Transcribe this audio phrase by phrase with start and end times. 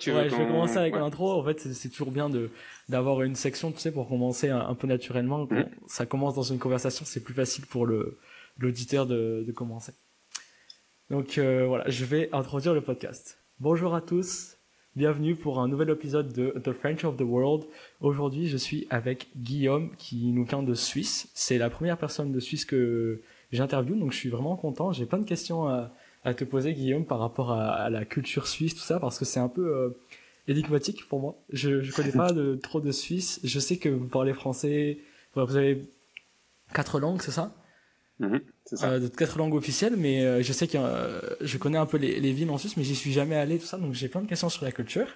[0.00, 1.30] tu ouais, je vais commencer avec l'intro.
[1.32, 2.50] En fait, c'est toujours bien de
[2.88, 5.46] d'avoir une section, tu sais, pour commencer un, peu naturellement.
[5.46, 5.70] Quand mm.
[5.86, 8.18] ça commence dans une conversation, c'est plus facile pour le
[8.58, 9.92] l'auditeur de, de commencer.
[11.10, 13.38] Donc euh, voilà, je vais introduire le podcast.
[13.58, 14.56] Bonjour à tous,
[14.96, 17.64] bienvenue pour un nouvel épisode de The French of the World.
[18.00, 21.30] Aujourd'hui, je suis avec Guillaume qui nous vient de Suisse.
[21.34, 23.22] C'est la première personne de Suisse que
[23.52, 24.92] j'interviewe, donc je suis vraiment content.
[24.92, 25.92] J'ai plein de questions à,
[26.24, 29.40] à te poser, Guillaume, par rapport à, la culture suisse, tout ça, parce que c'est
[29.40, 29.90] un peu euh,
[30.48, 31.36] énigmatique pour moi.
[31.50, 33.40] Je ne connais pas de, trop de Suisse.
[33.42, 34.98] Je sais que vous parlez français.
[35.34, 35.82] vous avez
[36.74, 37.54] quatre langues, c'est ça?
[38.66, 38.90] C'est ça.
[38.90, 40.76] Euh, quatre langues officielles, mais euh, je sais que
[41.40, 43.64] je connais un peu les, les, villes en Suisse, mais j'y suis jamais allé, tout
[43.64, 45.06] ça, donc j'ai plein de questions sur la culture.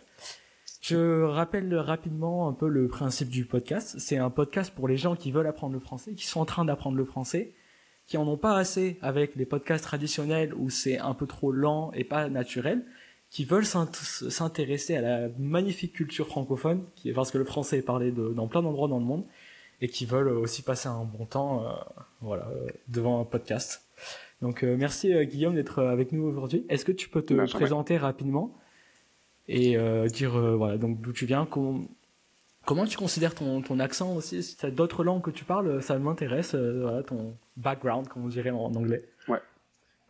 [0.80, 3.96] Je rappelle rapidement un peu le principe du podcast.
[3.98, 6.64] C'est un podcast pour les gens qui veulent apprendre le français, qui sont en train
[6.64, 7.54] d'apprendre le français,
[8.06, 11.90] qui en ont pas assez avec les podcasts traditionnels où c'est un peu trop lent
[11.94, 12.84] et pas naturel,
[13.30, 17.82] qui veulent s'intéresser à la magnifique culture francophone, qui est parce que le français est
[17.82, 19.24] parlé de, dans plein d'endroits dans le monde,
[19.80, 21.72] et qui veulent aussi passer un bon temps, euh,
[22.20, 23.82] voilà, euh, devant un podcast.
[24.40, 26.64] Donc euh, merci Guillaume d'être avec nous aujourd'hui.
[26.68, 28.54] Est-ce que tu peux te présenter rapidement
[29.46, 29.76] et
[30.08, 31.46] dire voilà donc d'où tu viens,
[32.64, 34.42] Comment tu considères ton, ton accent aussi?
[34.42, 38.24] Si tu as d'autres langues que tu parles, ça m'intéresse, euh, voilà, ton background, comme
[38.24, 39.04] on dirait en, anglais.
[39.28, 39.40] Ouais.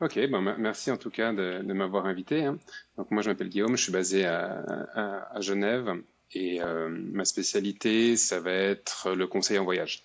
[0.00, 2.44] Ok, ben, merci en tout cas de, de m'avoir invité.
[2.44, 2.58] Hein.
[2.98, 4.64] Donc moi je m'appelle Guillaume, je suis basé à,
[4.94, 5.90] à, à Genève
[6.32, 10.04] et euh, ma spécialité ça va être le conseil en voyage.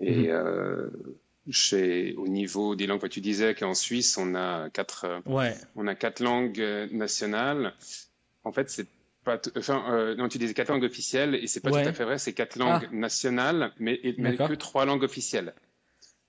[0.00, 0.30] Et mhm.
[0.30, 0.90] euh,
[1.50, 5.54] chez, au niveau des langues, tu disais qu'en Suisse on a quatre, ouais.
[5.76, 7.74] on a quatre langues nationales.
[8.44, 8.88] En fait c'est
[9.56, 12.18] enfin, euh, non, tu disais quatre langues officielles et c'est pas tout à fait vrai.
[12.18, 12.94] C'est quatre langues ah.
[12.94, 15.54] nationales, mais, mais que trois langues officielles.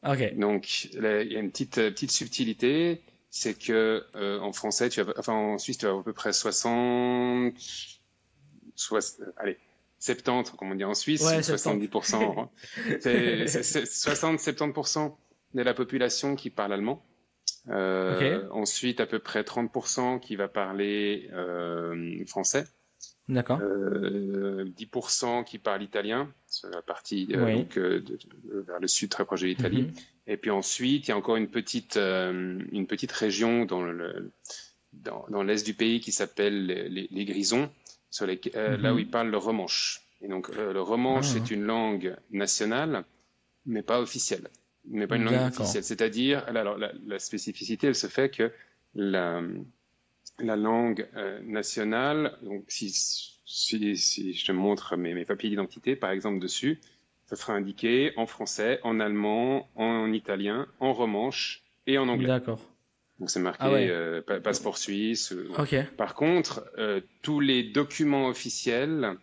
[0.08, 0.36] Ok.
[0.36, 5.06] Donc, il y a une petite petite subtilité, c'est que euh, en français, tu as,
[5.18, 7.54] enfin en Suisse, tu as à peu près 60,
[8.76, 9.58] soit, allez,
[10.00, 12.48] 70, comme on dit en Suisse, 70%.
[13.02, 15.16] c'est 60-70%
[15.54, 17.04] de la population qui parle allemand.
[17.70, 22.66] Euh, Ensuite, à peu près 30% qui va parler euh, français.
[23.30, 23.60] D'accord.
[23.62, 28.04] Euh, 10% qui parlent italien, c'est la partie euh, donc, euh,
[28.68, 29.84] vers le sud très proche de l'Italie.
[29.84, 29.94] Mhm.
[30.26, 34.32] Et puis ensuite, il y a encore une petite euh, une petite région dans le
[34.94, 37.70] dans, dans l'est du pays qui s'appelle les, les, Grisons,
[38.10, 38.82] sur les, mhm.
[38.82, 40.02] là où ils parlent le romanche.
[40.22, 41.34] Et donc le romanche ah.
[41.34, 43.06] c'est une langue nationale,
[43.68, 44.50] mais pas officielle,
[44.86, 45.84] mais pas une langue officielle.
[45.84, 48.52] C'est-à-dire, alors la, la, spécificité, elle se fait que
[48.96, 49.44] la
[50.42, 55.96] la langue euh, nationale, donc si, si, si, je te montre mes, mes papiers d'identité,
[55.96, 56.80] par exemple, dessus,
[57.26, 62.28] ça sera indiqué en français, en allemand, en italien, en romanche et en anglais.
[62.28, 62.60] D'accord.
[63.20, 65.34] Donc c'est marqué ah euh, passeport suisse.
[65.34, 66.72] Euh, par contre,
[67.22, 69.18] tous les documents officiels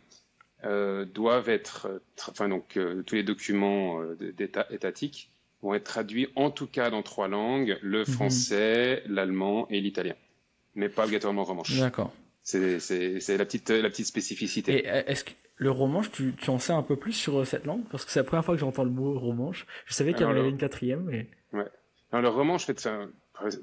[0.63, 5.31] doivent être, enfin donc tous les documents d'état étatiques
[5.63, 8.07] vont être traduits en tout cas dans trois langues le mhm.
[8.07, 10.15] français, l'allemand et l'italien
[10.77, 11.77] mais pas obligatoirement romanche.
[11.79, 12.13] D'accord.
[12.43, 12.79] C'est
[13.37, 14.85] la petite, la petite spécificité.
[14.85, 17.45] Et euh, est-ce que le romanche, tu, tu en sais un peu plus sur euh,
[17.45, 17.83] cette langue?
[17.91, 19.67] Parce que c'est la première fois que j'entends le mot romanche.
[19.87, 21.29] Je savais qu'il y en avait une quatrième, mais...
[21.53, 21.67] Ouais.
[22.13, 22.89] Alors le romanche, fait,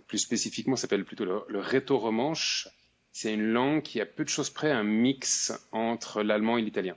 [0.07, 2.67] plus spécifiquement, s'appelle plutôt le, le réto-romanche.
[3.13, 6.95] C'est une langue qui, a peu de choses près, un mix entre l'allemand et l'italien.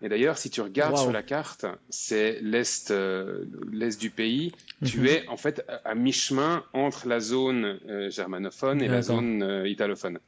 [0.00, 4.52] Et d'ailleurs, si tu regardes sur la carte, c'est l'est, euh, l'est du pays.
[4.84, 5.06] Tu mhm.
[5.06, 10.20] es en fait à, mi-chemin entre la zone euh, germanophone et la zone euh, italophone.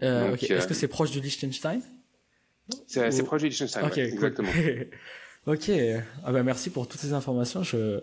[0.00, 1.80] Est-ce que c'est proche du Liechtenstein?
[2.86, 4.50] C'est proche du Liechtenstein, exactement.
[5.46, 5.70] ok,
[6.24, 7.62] ah ben merci pour toutes ces informations.
[7.62, 8.00] Je...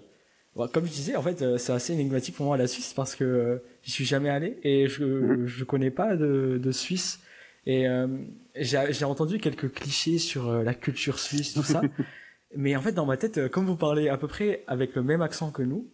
[0.73, 3.91] comme je disais, en fait, c'est assez énigmatique pour moi la Suisse parce que j'y
[3.91, 5.45] suis jamais allé et je mhm.
[5.45, 7.19] je connais pas de, de Suisse
[7.65, 8.07] et euh,
[8.55, 11.81] j'ai entendu quelques clichés sur euh, la culture suisse, tout ça.
[12.55, 15.03] Mais en fait, dans ma tête, euh, comme vous parlez à peu près avec le
[15.03, 15.87] même accent que nous,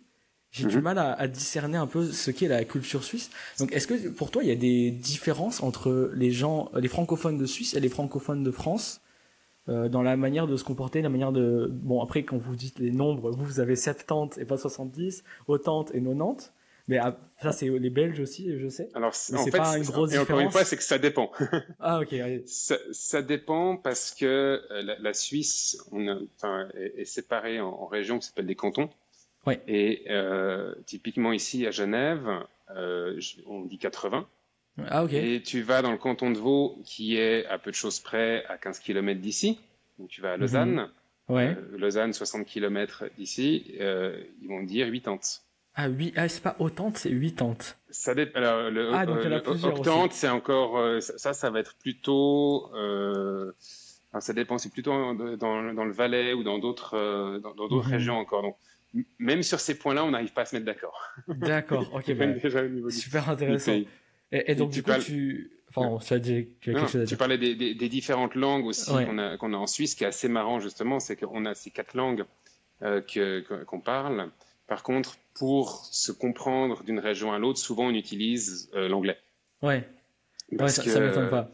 [0.50, 0.84] j'ai du mhm.
[0.84, 3.30] mal à, à, discerner un peu ce qu'est la culture suisse.
[3.60, 7.38] Donc, est-ce que pour toi, il y a des différences entre les gens, les francophones
[7.38, 9.02] de Suisse et les francophones de France
[9.70, 11.70] euh, dans la manière de se comporter, la manière de...
[11.70, 15.86] Bon, après, quand vous dites les nombres, vous, vous avez 70 et pas 70, 80
[15.94, 16.54] et 90.
[16.88, 18.90] Mais ah, ça, c'est les Belges aussi, je sais.
[18.94, 21.32] Alors, en fait, pas une grosse et encore une fois, c'est que ça dépend.
[21.80, 22.16] ah, ok.
[22.46, 27.60] Ça, ça, dépend parce que euh, la, la Suisse, on a, enfin, est, est, séparée
[27.60, 28.90] en, en régions qui s'appellent des cantons.
[29.46, 29.62] Ouais.
[29.68, 32.28] Et euh, typiquement ici à Genève,
[32.76, 34.28] euh, on dit 80.
[34.90, 35.14] Ah, ok.
[35.14, 38.46] Et tu vas dans le canton de Vaud, qui est à peu de choses près
[38.46, 39.60] à 15 km d'ici.
[39.98, 40.76] Donc tu vas à Lausanne.
[40.76, 41.36] Mhm.
[41.36, 41.56] Ouais.
[41.58, 43.76] Euh, Lausanne, 60 km d'ici.
[43.80, 45.20] Euh, ils vont dire 80.
[45.80, 47.78] Ah oui, ah, c'est pas autante, c'est huitante.
[47.92, 48.40] Ça dépend.
[48.40, 49.20] Alors, le, ah, donc
[49.64, 52.70] octante, c'est encore ça, ça va être plutôt.
[54.20, 57.94] ça dépend, c'est plutôt dans, dans, le Valais ou dans d'autres dans, d'autres mhm.
[57.94, 58.42] régions encore.
[58.42, 58.58] Donc,
[59.20, 61.00] même sur ces points-là, on n'arrive pas à se mettre d'accord.
[61.28, 62.14] D'accord, ok.
[62.16, 63.80] bah, déjà au niveau super intéressant.
[64.32, 65.52] Et, donc, du coup, tu.
[65.70, 67.10] Enfin, tu as, dit, tu as quelque chose à dire.
[67.10, 70.04] Tu parlais des, des, des différentes langues aussi qu'on a, qu'on a en Suisse, qui
[70.04, 72.26] est assez marrant, justement, c'est qu'on a ces quatre langues
[72.84, 73.02] euh,
[73.66, 74.32] qu'on parle.
[74.68, 79.18] Par contre, pour se comprendre d'une région à l'autre, souvent on utilise euh, l'anglais.
[79.62, 79.88] Ouais.
[80.52, 81.50] ouais, ça, ça m'étonne pas.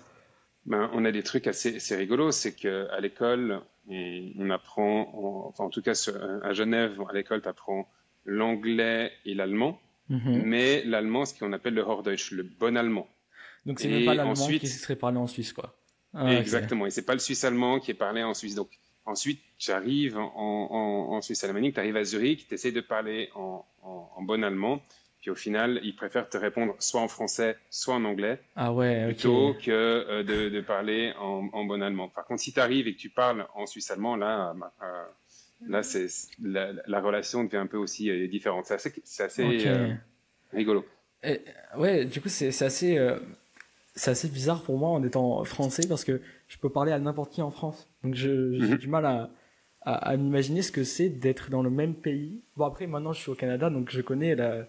[0.66, 5.66] Ben, on a des trucs assez, assez rigolos, c'est qu'à l'école, on apprend, en, enfin
[5.66, 5.94] en tout cas
[6.44, 7.88] à Genève, à l'école, tu apprends
[8.26, 9.80] l'anglais et l'allemand,
[10.10, 10.44] mhm.
[10.46, 13.08] mais l'allemand, ce qu'on appelle le Hochdeutsch, le bon allemand.
[13.66, 15.76] Donc c'est même pas l'allemand qui serait parlé en Suisse, quoi.
[16.14, 18.56] Ah, exactement, et c'est pas le suisse allemand qui est parlé en Suisse.
[18.56, 18.70] Donc
[19.06, 23.30] ensuite, j'arrive en, en, en, Suisse alémanique, tu arrives à Zurich, tu essaies de parler
[23.36, 24.82] en, en, bon allemand,
[25.22, 29.06] puis au final, ils préfèrent te répondre soit en français, soit en anglais, ah ouais,
[29.08, 32.10] plutôt que euh, de, de, parler en, en, bon allemand.
[32.10, 35.04] Par contre, si tu arrives et que tu parles en suisse allemand, là, euh,
[35.68, 36.08] là, c'est
[36.42, 38.66] la, la, relation devient un peu aussi euh, différente.
[38.66, 39.98] C'est assez, c'est assez
[40.52, 40.86] rigolo.
[41.24, 41.42] Et,
[41.78, 43.00] ouais, du coup, c'est assez,
[43.96, 46.22] c'est assez bizarre pour moi en étant français parce que
[46.54, 47.90] je peux parler à n'importe qui en France.
[48.04, 48.78] Donc, j'ai mhm.
[48.78, 49.32] du mal à,
[49.82, 52.42] à, à m'imaginer ce que c'est d'être dans le même pays.
[52.56, 54.68] Bon, après, maintenant, je suis au Canada, donc je connais la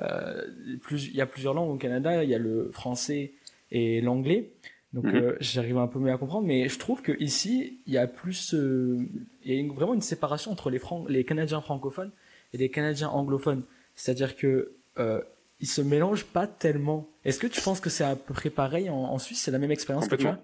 [0.00, 0.42] euh,
[0.82, 3.32] plus, il y a plusieurs langues au Canada, il y a le français
[3.72, 4.52] et l'anglais.
[4.92, 5.16] Donc mhm.
[5.16, 8.06] euh, j'arrive un peu mieux à comprendre, mais je trouve que ici il y a
[8.06, 9.04] plus, euh,
[9.44, 12.12] il y a vraiment une séparation entre les, les Canadiens francophones
[12.52, 13.64] et les Canadiens anglophones.
[13.96, 15.20] C'est-à-dire que euh,
[15.58, 17.08] ils se mélangent pas tellement.
[17.24, 19.42] Est-ce que tu penses que c'est à peu près pareil en, en Suisse?
[19.42, 20.40] C'est la même expérience que tu as?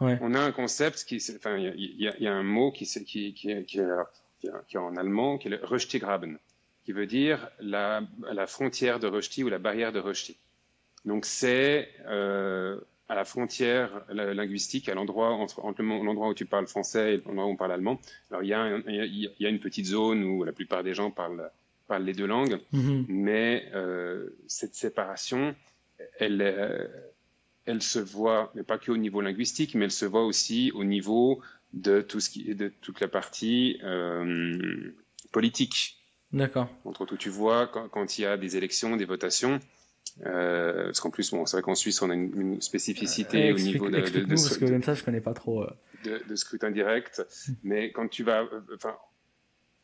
[0.00, 0.18] Ouais.
[0.20, 3.34] On a un concept qui, enfin, il y a, y a, un mot qui, qui,
[3.34, 6.38] qui, qui, qui, est en allemand, qui est le Röstigraben
[6.86, 8.00] qui veut dire la,
[8.32, 10.36] la frontière de Rushdie ou la barrière de Rushdie.
[11.04, 12.78] Donc c'est euh,
[13.08, 17.46] à la frontière linguistique, à l'endroit entre, entre l'endroit où tu parles français et l'endroit
[17.46, 18.00] où on parle allemand.
[18.30, 21.10] Alors il y, a, il y a une petite zone où la plupart des gens
[21.10, 21.50] parlent,
[21.88, 23.06] parlent les deux langues, mm-hmm.
[23.08, 25.56] mais euh, cette séparation,
[26.20, 26.86] elle, euh,
[27.66, 30.84] elle se voit, mais pas que au niveau linguistique, mais elle se voit aussi au
[30.84, 31.42] niveau
[31.72, 34.92] de tout ce qui, de toute la partie euh,
[35.32, 35.98] politique.
[36.32, 36.68] D'accord.
[36.84, 39.60] Entre tout, tu vois, quand, quand, il y a des élections, des votations,
[40.24, 43.58] euh, parce qu'en plus, bon, c'est vrai qu'en Suisse, on a une, spécificité euh, au
[43.58, 45.62] niveau de, de, de, parce que même ça, je connais pas trop.
[45.62, 45.70] Euh...
[46.04, 47.22] De, de, scrutin direct,
[47.64, 48.96] mais quand tu vas, enfin,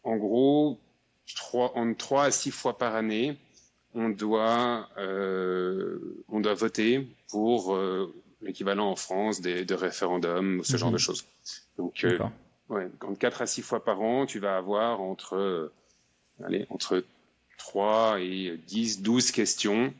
[0.05, 0.79] en gros,
[1.35, 3.37] trois, en trois à six fois par année,
[3.95, 5.99] on doit, euh,
[6.29, 11.01] on doit voter pour euh, l'équivalent en France des, de référendums, ce genre de mhm.
[11.01, 11.25] choses.
[11.77, 12.19] Donc, euh,
[12.69, 15.71] ouais, quand quatre à six fois par an, tu vas avoir entre
[16.43, 17.05] allez, entre
[17.59, 19.93] 3 et 10, 12 questions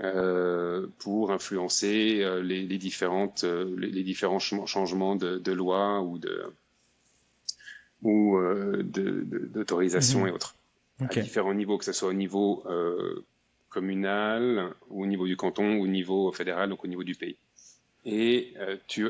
[0.00, 6.00] euh, pour influencer euh, les, les, différentes, euh, les, les, différents changements de, de, loi
[6.02, 6.44] ou de
[8.02, 10.28] ou euh, d'autorisation mmh.
[10.28, 10.54] et autres
[11.00, 11.20] okay.
[11.20, 13.24] à différents niveaux, que ce soit au niveau euh,
[13.68, 17.36] communal, ou au niveau du canton, ou au niveau fédéral, donc au niveau du pays.
[18.04, 18.54] Et
[18.86, 19.08] tu,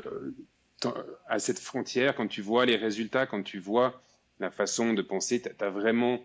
[1.29, 4.03] à cette frontière, quand tu vois les résultats, quand tu vois
[4.41, 6.21] la façon de penser, tu as vraiment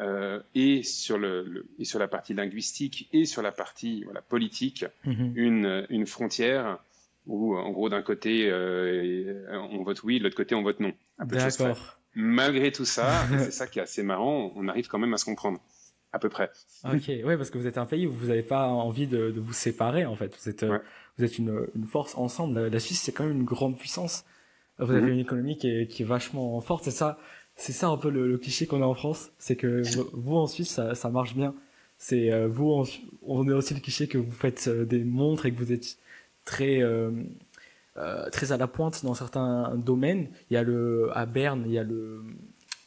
[0.00, 4.86] euh, et sur le, et sur la partie linguistique et sur la partie voilà, politique
[5.04, 5.32] mhm.
[5.34, 6.78] une, une frontière
[7.26, 10.94] où en gros d'un côté euh, on vote oui, de l'autre côté on vote non.
[11.18, 11.99] D'accord.
[12.14, 15.24] Malgré tout ça, c'est ça qui est assez marrant, on arrive quand même à se
[15.24, 15.60] comprendre.
[16.12, 16.50] À peu près.
[16.84, 19.38] Ok, ouais, parce que vous êtes un pays où vous n'avez pas envie de, de,
[19.38, 20.36] vous séparer, en fait.
[20.42, 20.80] Vous êtes, euh,
[21.16, 22.66] vous êtes une, une force ensemble.
[22.66, 24.24] La, Suisse, c'est quand même une grande puissance.
[24.80, 25.12] Vous avez mhm.
[25.12, 26.82] une économie qui est, qui est vachement forte.
[26.82, 27.16] C'est ça,
[27.60, 29.82] c'est ça un peu le, cliché qu'on a en France, c'est que
[30.14, 31.54] vous en Suisse ça, ça marche bien.
[31.98, 32.84] C'est euh, vous
[33.22, 35.98] on est aussi le cliché que vous faites euh, des montres et que vous êtes
[36.46, 37.10] très euh,
[38.32, 40.28] très à la pointe dans certains domaines.
[40.50, 42.22] Il y a le à Berne, il y a le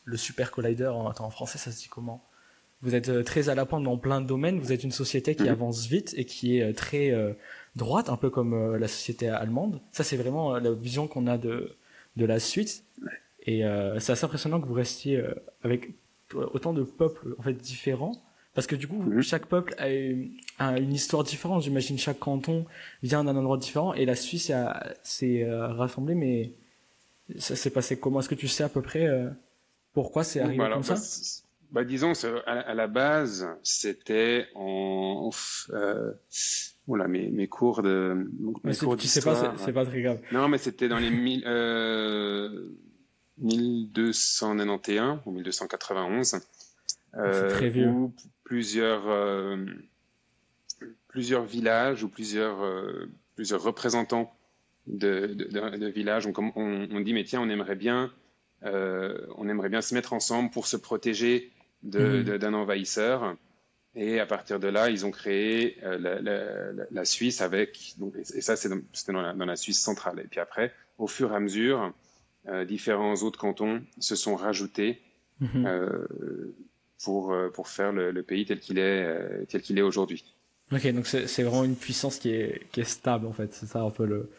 [0.05, 0.91] le Super Collider.
[1.09, 2.23] Attends, en français ça se dit comment?
[2.81, 4.59] Vous êtes très à la pointe dans plein de domaines.
[4.59, 5.49] Vous êtes une société qui mhm.
[5.49, 7.13] avance vite et qui est très
[7.75, 9.81] droite, un peu comme la société allemande.
[9.91, 11.77] Ça c'est vraiment la vision qu'on a de
[12.15, 12.83] de la Suisse.
[13.45, 15.91] Et euh, c'est assez impressionnant que vous restiez euh, avec
[16.33, 18.13] autant de peuples en fait différents,
[18.53, 21.63] parce que du coup chaque peuple a une, histoire différente.
[21.63, 22.65] J'imagine chaque canton
[23.01, 24.51] vient d'un endroit différent, et la Suisse
[25.03, 26.53] s'est euh, rassemblée, mais
[27.37, 28.19] ça s'est passé comment?
[28.19, 29.09] Est-ce que tu sais à peu près
[29.93, 30.95] pourquoi c'est arrivé bah comme ça?
[30.95, 31.01] bah,
[31.71, 32.13] bah, disons,
[32.45, 35.29] à, la base, c'était en...
[35.71, 36.11] Euh,
[36.87, 38.29] oula, mes, mes cours de...
[38.63, 40.19] Mes cours tu sais pas, c'est pas très grave.
[40.31, 41.43] Non, mais c'était dans les mille...
[41.45, 42.69] Euh,
[43.39, 46.39] 1291 ou 1291.
[47.15, 49.03] Euh, où plusieurs
[51.07, 52.57] plusieurs villages ou plusieurs
[53.35, 54.35] plusieurs représentants
[54.87, 58.11] de, de, villages on, on, dit mais tiens on aimerait bien
[58.63, 61.51] on aimerait bien se mettre ensemble pour se protéger
[61.83, 62.23] mhm.
[62.23, 63.37] d'un envahisseur
[63.95, 68.55] et à partir de là, ils ont créé euh, la, Suisse avec, donc, et ça
[68.55, 68.75] c'était
[69.11, 70.19] dans, dans, la Suisse centrale.
[70.19, 71.93] Et puis après, au fur et à mesure,
[72.47, 75.01] euh, différents autres cantons se sont rajoutés
[75.55, 76.07] euh,
[77.03, 80.23] pour, pour faire le, pays tel qu'il est, tel qu'il est aujourd'hui.
[80.71, 83.81] Ok, donc c'est vraiment une puissance qui est, qui est stable en fait, c'est ça
[83.81, 84.29] un peu le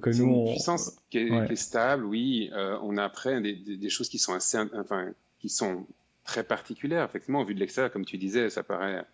[0.00, 2.50] que, nous une puissance qui, est, stable, oui.
[2.82, 5.86] on a après des, des, des, choses qui sont assez, enfin, qui sont
[6.24, 7.04] très particulière.
[7.04, 9.04] Effectivement, vu de l'extérieur, comme tu disais, ça paraît,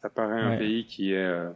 [0.00, 1.50] ça paraît un pays qui est, euh,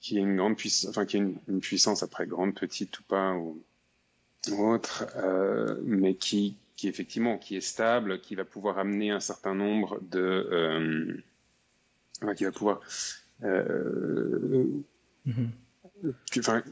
[0.00, 3.34] qui est une grande puissance, enfin qui est une, puissance après grande, petite ou pas
[3.34, 3.62] ou,
[4.58, 9.54] autre, euh, mais qui, qui effectivement, qui est stable, qui va pouvoir amener un certain
[9.54, 11.14] nombre de, euh,
[12.34, 12.80] qui va pouvoir,
[13.42, 14.82] mm-hmm.
[16.38, 16.62] enfin,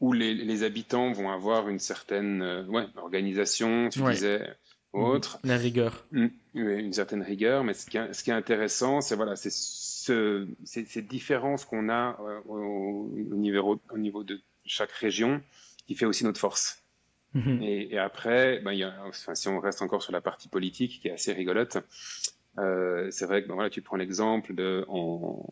[0.00, 4.46] où les, les, habitants vont avoir une certaine ouais, organisation, tu disais,
[4.92, 5.38] autre.
[5.42, 6.04] La rigueur.
[6.12, 9.50] Mm, une certaine rigueur, mais ce qui est, ce qui est intéressant, c'est voilà, c'est
[9.52, 15.40] ce, ces différences qu'on a euh, au, niveau, au niveau de chaque région
[15.86, 16.82] qui fait aussi notre force.
[17.36, 17.62] Mhm.
[17.62, 21.08] Et, après, ben, y a, enfin, si on reste encore sur la partie politique qui
[21.08, 21.76] est assez rigolote,
[22.58, 25.44] euh, c'est vrai que ben, voilà, tu prends l'exemple de en,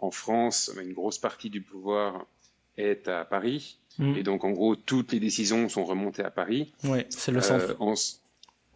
[0.00, 2.26] en, France, une grosse partie du pouvoir
[2.76, 3.78] est à Paris.
[3.98, 4.16] Mhm.
[4.18, 6.72] Et donc, en gros, toutes les décisions sont remontées à Paris.
[6.84, 7.74] Oui, c'est le centre.
[7.80, 7.94] Euh,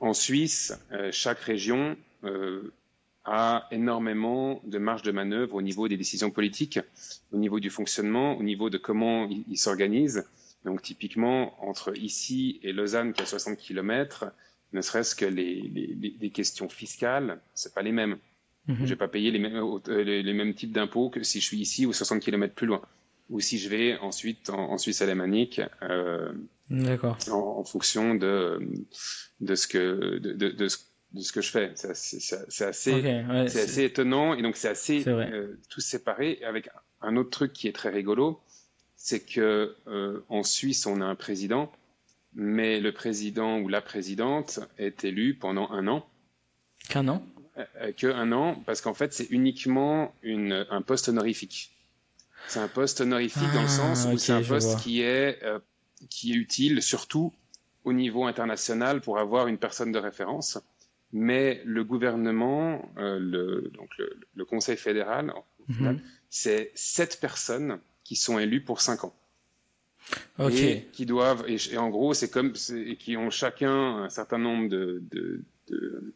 [0.00, 2.72] en Suisse, euh, chaque région euh,
[3.24, 6.80] a énormément de marge de manœuvre au niveau des décisions politiques,
[7.32, 10.24] au niveau du fonctionnement, au niveau de comment ils s'organisent.
[10.64, 14.26] Donc typiquement, entre ici et Lausanne, qui a 60 km,
[14.72, 18.18] ne serait-ce que les, les, les, questions fiscales, c'est pas les mêmes.
[18.66, 21.44] Mm Je vais pas payer les mêmes, euh, les, mêmes types d'impôts que si je
[21.44, 22.80] suis ici ou 60 km plus loin.
[23.30, 26.32] Ou si je vais ensuite en, Suisse alémanique, euh,
[26.70, 27.18] D'accord.
[27.30, 28.60] En, fonction de,
[29.40, 31.72] de, ce que, de, de, de, ce, que je fais.
[31.74, 33.18] C'est assez, assez,
[33.58, 36.40] assez étonnant et donc c'est assez euh, tout séparé.
[36.44, 36.68] Avec
[37.00, 38.40] un autre truc qui est très rigolo,
[39.02, 41.72] c'est que euh, en Suisse on a un président,
[42.34, 46.06] mais le président ou la présidente est élu pendant un an.
[46.88, 47.26] Qu'un an?
[47.58, 51.72] Euh, Que un an, parce qu'en fait c'est uniquement une, un poste honorifique.
[52.46, 55.40] C'est un poste honorifique dans le ah, sens où c'est un poste qui est
[56.08, 57.32] qui est utile surtout
[57.84, 60.60] au niveau international pour avoir une personne de référence.
[61.12, 65.32] Mais le gouvernement, euh, le, donc le, Conseil fédéral,
[65.68, 66.00] mhm.
[66.30, 67.80] c'est sept personnes
[68.12, 69.14] qui sont élues pour cinq ans.
[70.50, 74.68] Et qui doivent, et, en gros, c'est comme, et qui ont chacun un certain nombre
[74.68, 76.14] de, de, de,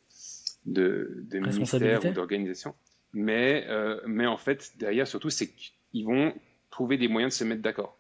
[0.67, 2.75] de, de ministères ou d'organisations.
[3.15, 6.35] Mais, euh, mais en fait, derrière, surtout, c'est qu'ils vont
[6.71, 7.97] trouver des moyens de se mettre d'accord.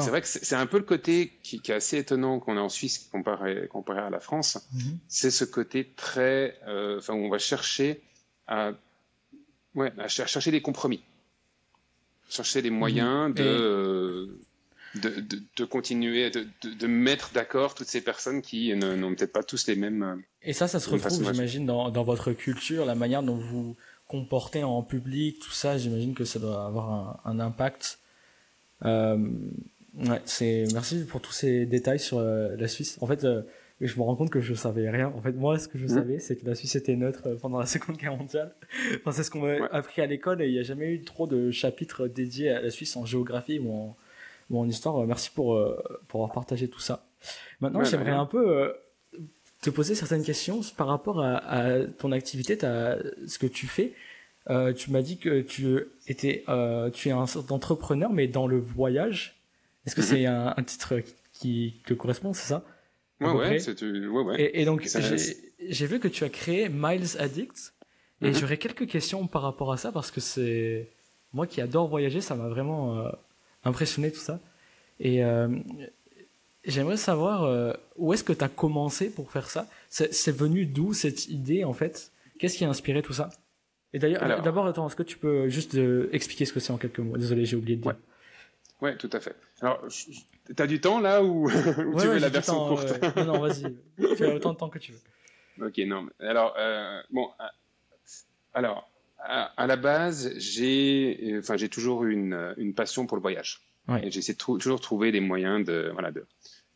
[0.00, 2.70] C'est vrai que c'est un peu le côté qui, est assez étonnant qu'on a en
[2.70, 4.66] Suisse comparé, comparé à la France.
[4.72, 4.98] Mhm.
[5.08, 8.00] C'est ce côté très, euh, enfin, où on va chercher
[8.46, 8.72] à,
[9.74, 11.02] ouais, à chercher des compromis,
[12.28, 13.34] chercher des moyens mhm.
[13.34, 14.38] de,
[14.96, 15.24] de,
[15.56, 19.76] de, continuer, de, de, mettre d'accord toutes ces personnes qui n'ont peut-être pas tous les
[19.76, 20.02] mêmes.
[20.02, 23.76] Euh, Et ça, ça se retrouve, j'imagine, dans, dans votre culture, la manière dont vous
[24.08, 25.78] comportez en public, tout ça.
[25.78, 27.98] J'imagine que ça doit avoir un, un impact
[28.84, 29.16] euh,
[29.98, 32.98] ouais, c'est merci pour tous ces détails sur euh, la Suisse.
[33.00, 33.42] En fait, euh,
[33.80, 35.12] je me rends compte que je savais rien.
[35.16, 35.88] En fait, moi, ce que je mmh.
[35.88, 38.54] savais, c'est que la Suisse était neutre pendant la Seconde Guerre mondiale.
[38.96, 41.26] enfin, c'est ce qu'on m'a appris à l'école et il n'y a jamais eu trop
[41.26, 43.96] de chapitres dédiés à la Suisse en géographie ou en,
[44.50, 45.04] ou en histoire.
[45.06, 45.60] Merci pour,
[46.08, 47.06] pour avoir partagé tout ça.
[47.60, 48.74] Maintenant, j'aimerais un peu
[49.60, 53.94] te poser certaines questions par rapport à, à ton activité, à ce que tu fais.
[54.50, 58.46] Euh, tu m'as dit que tu étais, euh, tu es un sorte d'entrepreneur, mais dans
[58.46, 59.40] le voyage.
[59.86, 60.06] Est-ce que mhm.
[60.06, 61.00] c'est un, titre
[61.32, 62.64] qui te correspond, c'est ça?
[63.20, 64.88] Ouais ouais, ouais, ouais, Et, et donc,
[65.68, 67.74] j'ai vu que tu as créé Miles Addict.
[68.22, 68.34] Et mhm.
[68.34, 70.88] j'aurais quelques questions par rapport à ça, parce que c'est...
[71.32, 73.10] Moi qui adore voyager, ça m'a vraiment euh,
[73.64, 74.38] impressionné tout ça.
[75.00, 75.48] Et euh,
[76.64, 79.66] j'aimerais savoir euh, où est-ce que tu as commencé pour faire ça?
[79.88, 82.12] C'est venu d'où cette idée, en fait?
[82.38, 83.30] Qu'est-ce qui a inspiré tout ça?
[83.92, 86.78] Et d'ailleurs, d'abord, attends, est-ce que tu peux juste euh, expliquer ce que c'est en
[86.78, 87.16] quelques mots?
[87.16, 87.92] Désolé, j'ai oublié de dire.
[87.92, 87.98] Ouais.
[88.98, 89.36] Tout à fait.
[89.60, 89.86] Alors,
[90.54, 91.48] t'as du temps là ou,
[91.98, 93.16] tu veux la version courte?
[93.16, 93.74] Non, non, vas-y.
[94.16, 95.66] tu as autant de temps que tu veux.
[95.66, 96.08] Ok, non.
[96.20, 97.44] Alors, euh, bon, euh,
[98.52, 103.62] alors, à, la base, j'ai, enfin, j'ai toujours une, une passion pour le voyage.
[103.88, 104.06] Ouais.
[104.06, 106.26] Et j'essaie de toujours trouver des moyens de, voilà, de,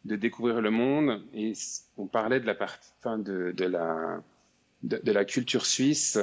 [0.05, 1.23] de découvrir le monde.
[1.35, 1.53] Et
[1.97, 4.23] on parlait de la partie, enfin, de, de la
[4.83, 6.19] de, la culture suisse.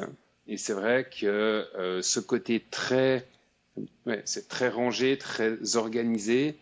[0.48, 3.27] Et c'est vrai que ce côté très,
[4.05, 6.55] ouais, c'est très rangé, très organisé.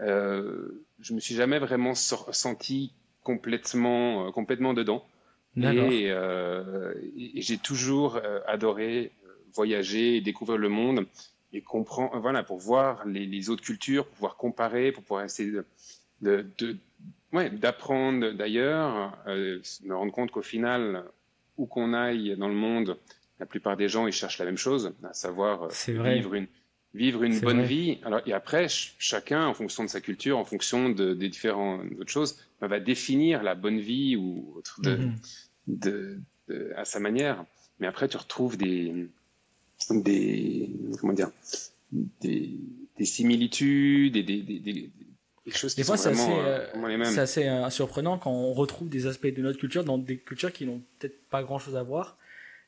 [0.00, 2.92] Euh, je me suis jamais vraiment senti
[3.22, 5.04] complètement, complètement dedans.
[5.56, 9.10] Et, et j'ai toujours adoré
[9.52, 11.06] voyager et découvrir le monde
[11.52, 15.50] et comprendre, voilà, pour voir les, autres cultures, pour pouvoir comparer, pour pouvoir essayer
[16.20, 16.76] de, de,
[17.32, 21.04] ouais, d'apprendre d'ailleurs, euh, me rendre compte qu'au final,
[21.56, 22.98] où qu'on aille dans le monde,
[23.40, 26.46] la plupart des gens ils cherchent la même chose, à savoir euh, vivre une
[26.94, 27.98] vivre une bonne vie.
[28.04, 32.10] Alors et après, chacun, en fonction de sa culture, en fonction de, des différentes autres
[32.10, 34.98] choses, va définir la bonne vie ou autre de,
[35.66, 36.18] de,
[36.48, 37.44] de, à sa manière.
[37.78, 39.08] Mais après, tu retrouves des
[39.90, 41.30] des comment dire
[41.92, 42.50] des,
[42.98, 44.90] des similitudes et des, des, des,
[45.52, 47.04] choses qui des fois, sont vraiment, assez, euh, mêmes.
[47.04, 50.52] C'est assez euh, surprenant quand on retrouve des aspects de notre culture dans des cultures
[50.52, 52.18] qui n'ont peut-être pas grand-chose à voir.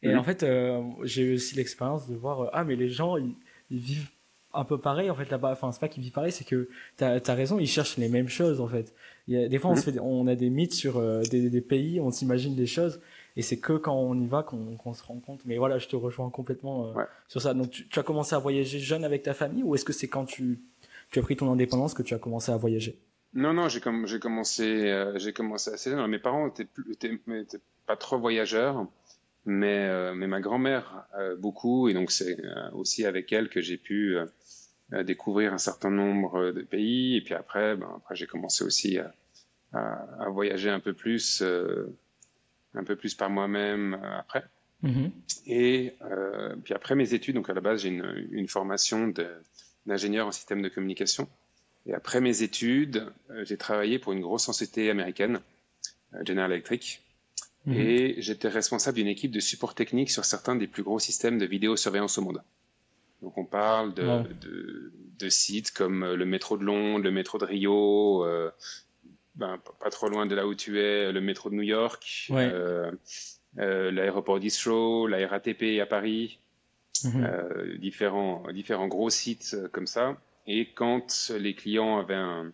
[0.02, 3.34] Et en fait, euh, j'ai eu aussi l'expérience de voir ah mais les gens ils,
[3.70, 4.08] vivent
[4.52, 5.52] un peu pareil en fait là-bas.
[5.52, 8.28] Enfin c'est pas qu'ils vivent pareil, c'est que t'as as raison, ils cherchent les mêmes
[8.28, 8.94] choses en fait.
[9.28, 9.94] Il y a, des fois on, se mhm.
[9.94, 13.00] fait, on a des mythes sur des, des, pays, on s'imagine des choses
[13.36, 15.40] et c'est que quand on y va qu'on se rend compte.
[15.44, 17.54] Mais voilà, je te rejoins complètement euh, sur ça.
[17.54, 20.24] Donc, tu, as commencé à voyager jeune avec ta famille ou est-ce que c'est quand
[20.24, 20.60] tu,
[21.10, 22.98] tu as pris ton indépendance que tu as commencé à voyager?
[23.32, 26.04] Non, non, j'ai commencé, euh, j'ai commencé assez jeune.
[26.08, 27.20] Mes parents étaient,
[27.86, 28.86] pas trop voyageurs,
[29.44, 31.06] mais, euh, mais ma grand-mère
[31.38, 31.88] beaucoup.
[31.88, 32.36] Et donc, c'est
[32.72, 34.16] aussi avec elle que j'ai pu
[35.04, 37.16] découvrir un certain nombre de pays.
[37.16, 39.12] Et puis après, ben, après j'ai commencé aussi à,
[39.72, 41.42] à, voyager un peu plus
[42.74, 44.44] un peu plus par moi-même euh, après.
[44.82, 45.10] Mm-hmm.
[45.46, 49.12] Et euh, puis après mes études, donc à la base j'ai une, une, formation
[49.86, 51.28] d'ingénieur en système de communication.
[51.86, 55.40] Et après mes études, euh, j'ai travaillé pour une grosse société américaine,
[56.24, 57.02] General Electric.
[57.66, 57.74] Mm-hmm.
[57.74, 61.46] Et j'étais responsable d'une équipe de support technique sur certains des plus gros systèmes de
[61.46, 62.42] vidéosurveillance au monde.
[63.22, 67.44] Donc on parle de, de, de, sites comme le métro de Londres, le métro de
[67.44, 68.50] Rio, euh,
[69.40, 72.90] ben, pas trop loin de là où tu es, le métro de New York, euh,
[73.58, 76.38] euh, l'aéroport d'Istro, la RATP à Paris,
[77.04, 77.24] mhm.
[77.24, 80.16] euh, différents, différents gros sites comme ça.
[80.46, 82.52] Et quand les clients avaient un,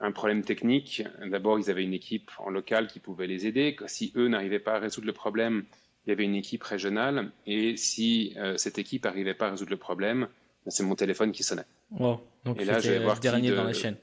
[0.00, 3.76] un problème technique, d'abord ils avaient une équipe en local qui pouvait les aider.
[3.86, 5.64] Si eux n'arrivaient pas à résoudre le problème,
[6.06, 7.30] il y avait une équipe régionale.
[7.46, 10.28] Et si cette équipe n'arrivait pas à résoudre le problème,
[10.64, 11.66] ben, c'est mon téléphone qui sonnait.
[11.90, 12.22] Donc
[12.58, 13.96] et là, je vais voir dernier dans la chaîne.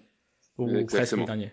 [0.57, 1.25] Ou Exactement.
[1.25, 1.51] presque dernier.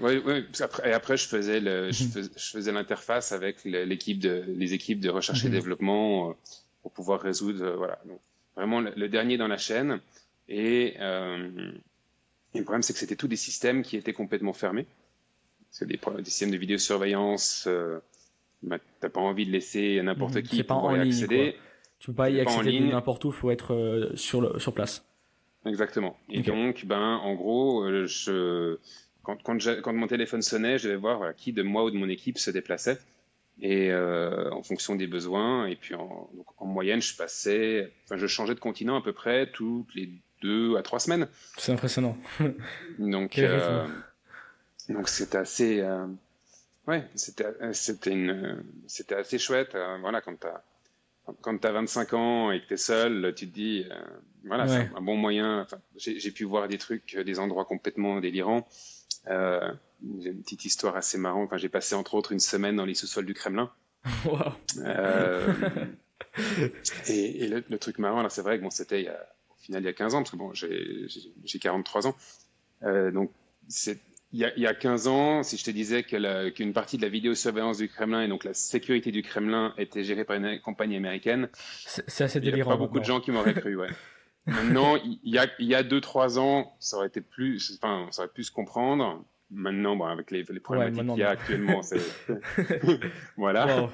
[0.00, 0.44] Oui, oui.
[0.84, 2.04] et après, je faisais le, je
[2.38, 5.54] faisais, l'interface avec l'équipe de, les équipes de recherche et mhm.
[5.54, 6.32] développement euh,
[6.82, 7.98] pour pouvoir résoudre, euh, voilà.
[8.04, 8.20] Donc,
[8.56, 10.00] vraiment le, dernier dans la chaîne.
[10.48, 11.72] Et, euh,
[12.56, 14.86] et le problème, c'est que c'était tous des systèmes qui étaient complètement fermés.
[15.70, 17.66] C'est des, des, systèmes de vidéosurveillance.
[17.66, 18.00] Euh,
[18.62, 20.42] bah, T'as pas envie de laisser n'importe mhm.
[20.42, 21.56] qui y accéder.
[21.98, 23.30] Tu peux pas y accéder n'importe où.
[23.30, 25.04] Faut être euh, sur le, sur place.
[25.66, 26.16] Exactement.
[26.30, 28.78] Et donc, ben, en gros, je
[29.22, 32.38] quand, quand, mon téléphone sonnait, je devais voir qui de moi ou de mon équipe
[32.38, 32.98] se déplaçait
[33.60, 35.66] et euh, en fonction des besoins.
[35.66, 39.12] Et puis en, donc, en moyenne, je passais, enfin, je changeais de continent à peu
[39.12, 40.10] près toutes les
[40.42, 41.28] deux à trois semaines.
[41.56, 42.16] C'est impressionnant.
[42.98, 43.86] donc, euh,
[44.88, 46.06] donc c'était assez, euh,
[46.86, 49.74] ouais, c'était, c'était une, c'était assez chouette.
[49.74, 50.62] Euh, voilà, quand t'as,
[51.40, 53.94] quand t'as 25 ans et que t'es seul, tu te dis, euh,
[54.44, 55.66] voilà, c'est un bon moyen.
[55.96, 58.66] J'ai pu voir des trucs, des endroits complètement délirants.
[59.28, 59.72] Euh,
[60.20, 61.46] j'ai une petite histoire assez marrante.
[61.46, 63.70] Enfin, j'ai passé entre autres une semaine dans les sous-sols du Kremlin.
[64.24, 64.52] Wow.
[64.84, 65.52] Euh,
[67.08, 69.12] et, le, truc marrant, alors c'est vrai que bon, c'était au
[69.68, 72.16] il y a 15 ans, parce que bon, j'ai 43 ans.
[72.82, 73.30] Euh, donc,
[74.32, 77.02] il y, a, il y, a, 15 ans, si je te disais qu'une partie de
[77.02, 80.96] la vidéosurveillance du Kremlin et donc la sécurité du Kremlin était gérée par une compagnie
[80.96, 81.48] américaine,
[81.84, 82.56] c'est assez délirant.
[82.56, 83.88] Il n'y a pas beaucoup de gens qui m'auraient cru, ouais.
[84.46, 88.06] Maintenant, il y a, il y a deux, trois ans, ça aurait été plus, enfin,
[88.12, 89.24] ça aurait pu se comprendre.
[89.50, 92.00] Maintenant, bon, avec les, les problématiques qu'il y a actuellement, c'est,
[93.36, 93.90] voilà.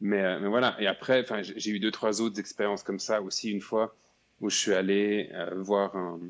[0.00, 0.76] Mais, euh, mais, voilà.
[0.78, 3.96] Et après, j'ai eu deux, trois autres expériences comme ça aussi une fois
[4.40, 6.20] où je suis allé euh, voir un,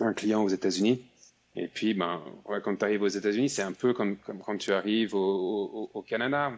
[0.00, 1.02] un, client aux États-Unis.
[1.56, 4.56] Et puis, ben, ouais, quand tu arrives aux États-Unis, c'est un peu comme, comme quand
[4.56, 6.52] tu arrives au, au, au Canada.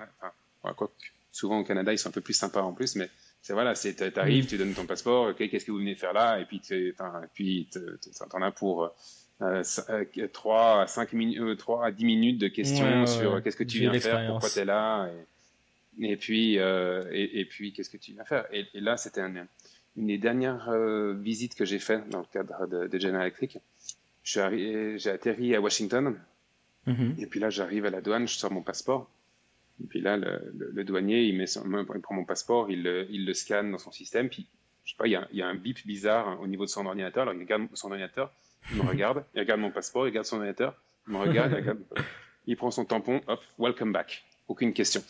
[0.63, 0.91] Enfin, quoi,
[1.37, 3.09] souvent au Canada, ils sont un peu plus sympas en plus, mais
[3.43, 6.41] c'est voilà, c'est t'arrives, tu donnes ton passeport, ok, qu'est-ce que vous venez faire là,
[6.41, 6.97] et puis tu
[7.33, 7.69] puis
[8.31, 8.91] t'en as pour
[9.43, 9.63] euh,
[10.33, 13.93] 3 à 5 minutes, 3 à 10 minutes de questions sur qu'est-ce que tu viens
[14.01, 15.09] faire, pourquoi tu es là,
[16.01, 18.47] et, et puis euh, et, et, puis qu'est-ce que tu viens faire?
[18.53, 19.21] Et, et là, c'était
[19.97, 23.59] une des dernières euh, visites que j'ai fait dans le cadre de, de General Electric.
[24.23, 26.19] J'ai atterri à Washington,
[26.87, 27.21] mm-hmm.
[27.21, 29.09] et puis là, j'arrive à la douane, je sors mon passeport.
[29.83, 33.71] Et puis là, le, douanier, il, met il prend mon passeport, il, il, le scanne
[33.71, 34.47] dans son système, puis
[34.85, 36.71] je sais pas, il y, a, il y a un bip bizarre au niveau de
[36.71, 37.23] son ordinateur.
[37.23, 38.33] Alors il regarde son ordinateur,
[38.71, 41.57] il me regarde, il regarde mon passeport, il regarde son ordinateur, il me regarde, il,
[41.57, 41.81] regarde,
[42.47, 44.25] il prend son tampon, hop, welcome back.
[44.49, 45.03] Aucune question.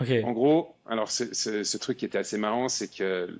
[0.00, 3.38] En gros, alors ce truc qui était assez marrant, c'est que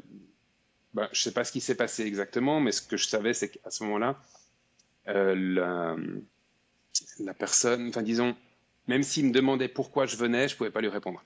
[0.95, 3.49] ben, je sais pas ce qui s'est passé exactement, mais ce que je savais, c'est
[3.49, 4.17] qu'à ce moment-là,
[5.09, 5.97] euh, la,
[7.19, 8.37] la, personne, enfin disons,
[8.87, 11.23] même s'il me demandait pourquoi je venais, je pouvais pas lui répondre.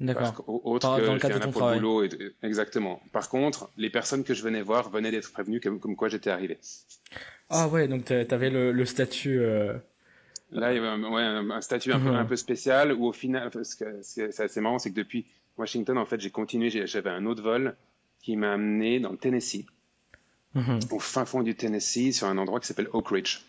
[0.00, 0.44] D'accord.
[0.48, 1.78] Autre Par, que dans le cadre de ton travail.
[1.78, 2.02] boulot.
[2.02, 3.00] Et, exactement.
[3.12, 6.30] Par contre, les personnes que je venais voir venaient d'être prévenues comme, comme quoi j'étais
[6.30, 6.58] arrivé.
[7.48, 9.38] Ah ouais, donc tu avais le, le statut.
[9.40, 9.74] Euh...
[10.50, 13.12] Là, il y avait un, ouais, un statut un, peu, un peu spécial où au
[13.12, 13.62] final, que
[14.02, 15.26] c'est assez marrant, c'est que depuis
[15.56, 17.76] Washington, en fait, j'ai continué, j'avais un autre vol
[18.20, 19.66] qui m'a amené dans le Tennessee,
[20.54, 20.80] mhm.
[20.90, 23.40] au fin fond du Tennessee, sur un endroit qui s'appelle Oak Ridge.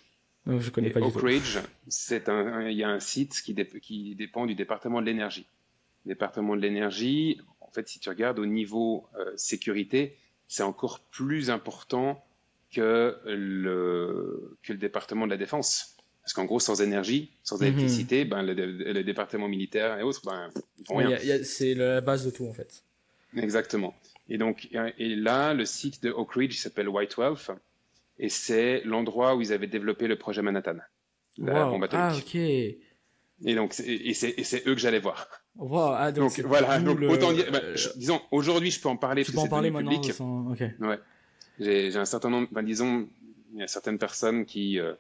[0.47, 4.15] Oh, je connais pas Oak Ridge, c'est un, il y a un site qui, qui
[4.15, 5.45] dépend du département de l'énergie.
[6.05, 11.49] Département de l'énergie, en fait, si tu regardes au niveau euh, sécurité, c'est encore plus
[11.49, 12.23] important
[12.71, 15.94] que le, que le département de la défense.
[16.25, 17.67] Parce qu'en gros, sans énergie, sans mhm.
[17.67, 20.49] électricité, ben, le, département militaire et autres, ben,
[20.89, 21.19] rien.
[21.43, 22.83] c'est la base de tout, en fait.
[23.38, 23.93] Exactement.
[24.27, 27.51] Et donc, et là, le site de Oak Ridge s'appelle White Wolf,
[28.17, 30.77] et c'est l'endroit où ils avaient développé le projet Manhattan,
[31.38, 31.93] la bombe atomique.
[31.93, 32.35] Ah, ok.
[32.35, 35.27] Et donc, et c'est eux que j'allais voir.
[35.57, 37.61] Wow, ah, donc, voilà, donc autant dire, bah,
[37.97, 40.11] disons, aujourd'hui, je peux en parler tu parce que c'est public.
[40.81, 40.99] Ouais.
[41.59, 43.07] J'ai un certain nombre, bah, disons,
[43.53, 44.93] il y a certaines personnes qui euh,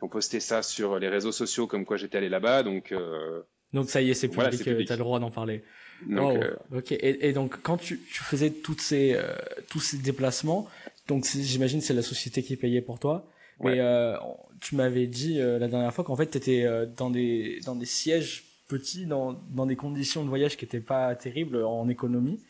[0.00, 2.92] ont posté ça sur les réseaux sociaux comme quoi j'étais allé là-bas, donc.
[2.92, 4.86] Euh, donc ça y est, c'est public, voilà, public.
[4.86, 5.62] tu as le droit d'en parler.
[6.06, 6.92] Donc, euh, Ok.
[6.92, 9.34] Et, et, donc quand tu, tu faisais toutes ces euh,
[9.68, 10.68] tous ces déplacements,
[11.06, 13.28] donc j'imagine c'est la société qui payait pour toi.
[13.60, 14.16] Mais euh,
[14.60, 18.44] tu m'avais dit la dernière fois qu'en fait tu étais dans des dans des sièges
[18.68, 22.40] petits, dans dans des conditions de voyage qui étaient pas terribles en économie.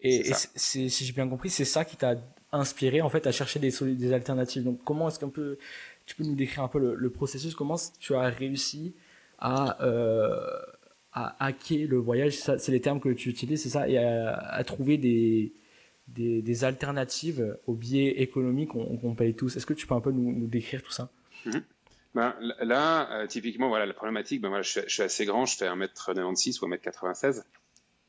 [0.00, 2.14] Et, c'est si j'ai bien compris, c'est ça qui t'a
[2.52, 4.64] inspiré en fait à chercher des des alternatives.
[4.64, 5.58] Donc comment est-ce qu'on peut
[6.06, 8.94] tu peux nous décrire un peu le, processus Comment tu as réussi
[9.38, 9.76] à
[11.16, 14.98] à hacker le voyage, c'est les termes que tu utilises, c'est ça, et à, trouver
[14.98, 19.56] des, alternatives aux billets économiques qu'on paye tous.
[19.56, 21.08] Est-ce que tu peux un peu nous, décrire tout ça?
[21.46, 21.62] Mhm.
[22.14, 25.66] ben, Là, euh, typiquement, voilà, la problématique, ben, voilà, je, suis, assez grand, je fais
[25.66, 27.44] 1m96 ou 1m96.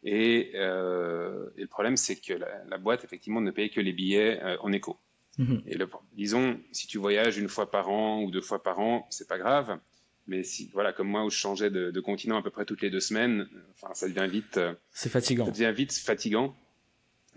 [0.03, 4.43] Et, euh, et le problème, c'est que la, boîte, effectivement, ne paye que les billets
[4.43, 4.99] euh, en éco.
[5.37, 5.61] Mhm.
[5.65, 9.07] Et le, disons, si tu voyages une fois par an ou deux fois par an,
[9.09, 9.79] c'est pas grave.
[10.27, 12.89] Mais si, voilà, comme moi, où je changeais de, continent à peu près toutes les
[12.89, 14.57] deux semaines, enfin, ça devient vite.
[14.57, 15.45] Euh, c'est fatigant.
[15.45, 16.55] Ça devient vite fatigant.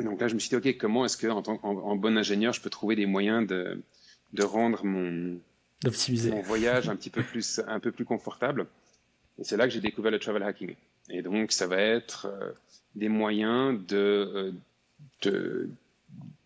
[0.01, 2.53] donc là, je me suis dit, ok, comment est-ce que, en, tant, en, bon ingénieur,
[2.53, 3.81] je peux trouver des moyens de,
[4.33, 5.41] de rendre mon,
[5.85, 8.67] mon voyage un petit peu plus, un peu plus confortable.
[9.39, 10.75] Et c'est là que j'ai découvert le travel hacking.
[11.11, 12.51] Et donc, ça va être euh,
[12.95, 14.53] des moyens de,
[15.27, 15.69] euh,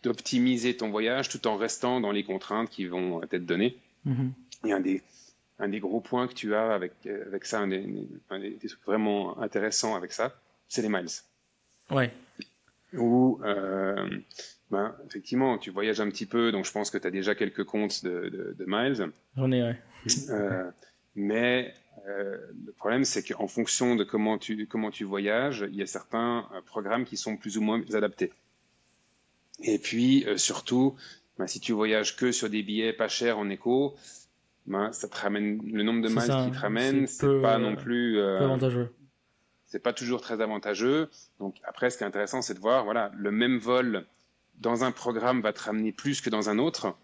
[0.03, 3.75] d'optimiser ton voyage tout en restant dans les contraintes qui vont être données.
[4.07, 4.29] Mm-hmm.
[4.65, 5.01] Y a un des,
[5.59, 8.07] un des gros points que tu as avec, euh, avec ça, un des,
[8.59, 10.35] trucs vraiment intéressants avec ça,
[10.67, 11.07] c'est les miles.
[11.89, 12.11] Ouais.
[12.93, 14.09] Où, euh,
[14.71, 17.63] ben, effectivement, tu voyages un petit peu, donc je pense que tu as déjà quelques
[17.63, 19.11] comptes de, de, miles.
[19.35, 19.77] J'en ai, ouais.
[20.29, 20.69] Euh,
[21.15, 21.73] mais
[22.07, 26.47] le problème, c'est qu'en fonction de comment tu, comment tu voyages, il y a certains
[26.67, 28.31] programmes qui sont plus ou moins adaptés.
[29.63, 30.95] Et puis, surtout,
[31.37, 33.95] ben, si tu voyages que sur des billets pas chers en éco,
[34.65, 38.19] ben, ça te ramène le nombre de miles qui te ramène, c'est pas non plus
[38.19, 38.93] euh, avantageux.
[39.67, 41.09] C'est pas toujours très avantageux.
[41.39, 44.05] Donc après, ce qui est intéressant, c'est de voir, voilà, le même vol
[44.59, 46.95] dans un programme va te ramener plus que dans un autre.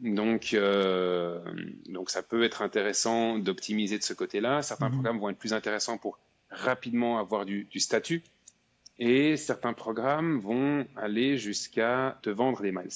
[0.00, 1.40] Donc, euh,
[1.88, 4.60] donc ça peut être intéressant d'optimiser de ce côté-là.
[4.62, 4.94] Certains mhm.
[4.94, 6.18] programmes vont être plus intéressants pour
[6.50, 8.22] rapidement avoir du, du statut,
[8.98, 12.88] et certains programmes vont aller jusqu'à te vendre des miles.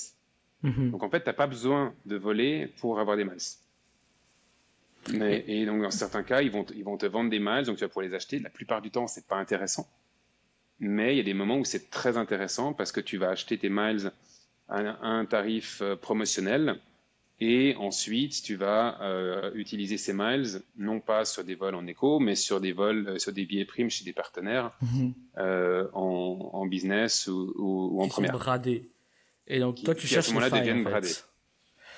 [0.63, 0.91] Mhm.
[0.91, 3.39] Donc en fait, tu n'as pas besoin de voler pour avoir des miles.
[5.13, 7.77] Mais, et donc, dans certains cas, ils vont, ils vont te vendre des miles, donc
[7.77, 8.39] tu vas pouvoir les acheter.
[8.39, 9.89] La plupart du temps, c'est pas intéressant.
[10.79, 13.59] Mais il y a des moments où c'est très intéressant parce que tu vas acheter
[13.59, 14.13] tes miles
[14.69, 16.79] à un, tarif euh, promotionnel
[17.41, 22.19] et ensuite tu vas euh, utiliser ces miles non pas sur des vols en éco,
[22.19, 25.15] mais sur des vols, euh, sur des billets primes chez des partenaires mhm.
[25.93, 28.33] en, en, business ou, ou, en Qui première.
[28.33, 28.91] Sont bradés.
[29.47, 31.09] Et donc toi, tu cherches à ce moment-là deviennent bradés.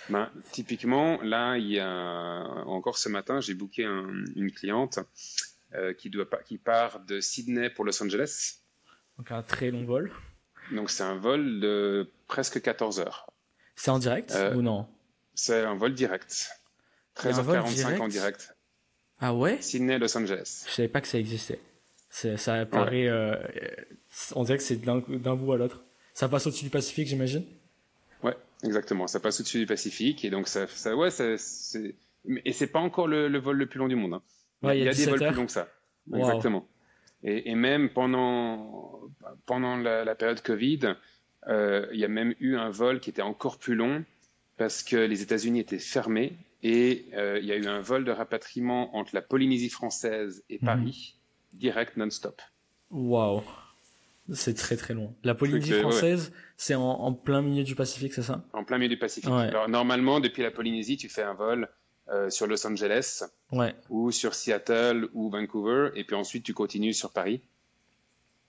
[0.09, 4.99] Ben, typiquement, là, il y a encore ce matin, j'ai booké une cliente
[5.75, 8.59] euh, qui, doit, qui part de Sydney pour Los Angeles.
[9.17, 10.13] Donc un très long vol.
[10.71, 13.27] Donc c'est un vol de presque 14 heures.
[13.75, 14.87] C'est en direct euh, ou non?
[15.35, 16.51] C'est un vol direct.
[17.17, 18.55] 13h45 en direct.
[19.21, 19.61] Ah ouais?
[19.61, 20.65] Sydney, Los Angeles.
[20.69, 21.61] Je savais pas que ça existait.
[22.11, 23.09] Ça paraît.
[23.09, 23.37] Euh,
[24.35, 25.01] on dirait que c'est d'un
[25.37, 25.83] bout à l'autre.
[26.15, 27.45] Ça passe au-dessus du Pacifique, j'imagine?
[28.23, 29.07] Ouais, exactement.
[29.07, 30.25] Ça passe au-dessus du Pacifique.
[30.25, 31.25] Et donc, ça, ça ouais, ça,
[32.45, 34.15] et c'est pas encore le, vol le plus long du monde.
[34.15, 34.23] Hein.
[34.63, 35.69] Ouais, il y a, des vols plus longs que ça.
[36.15, 36.67] Exactement.
[37.25, 39.01] Et, et, même pendant,
[39.47, 40.95] pendant la, période Covid,
[41.49, 44.05] euh, il y a même eu un vol qui était encore plus long
[44.57, 48.13] parce que les États-Unis étaient fermés et euh, il y a eu un vol de
[48.13, 50.67] rapatriement entre la Polynésie française et mhm.
[50.67, 51.17] Paris,
[51.55, 52.41] direct non-stop.
[52.91, 53.43] Waouh,
[54.33, 55.15] c'est très très long.
[55.25, 58.45] La Polynésie française, c'est en, plein milieu du Pacifique, c'est ça?
[58.53, 59.31] En plein milieu du Pacifique.
[59.31, 61.69] Alors normalement, depuis la Polynésie, tu fais un vol
[62.09, 63.25] euh, sur Los Angeles
[63.89, 67.41] ou sur Seattle ou Vancouver, et puis ensuite tu continues sur Paris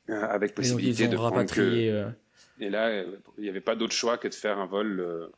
[0.10, 2.06] euh, avec possibilité de rapatrier.
[2.60, 3.04] Et là,
[3.38, 5.32] il n'y avait pas d'autre choix que de faire un vol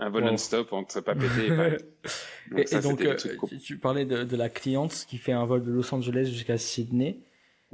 [0.00, 1.76] un vol non-stop entre Papété et Paris.
[2.50, 3.16] Donc et, donc, euh,
[3.62, 7.20] tu, parlais de, la cliente qui fait un vol de Los Angeles jusqu'à Sydney.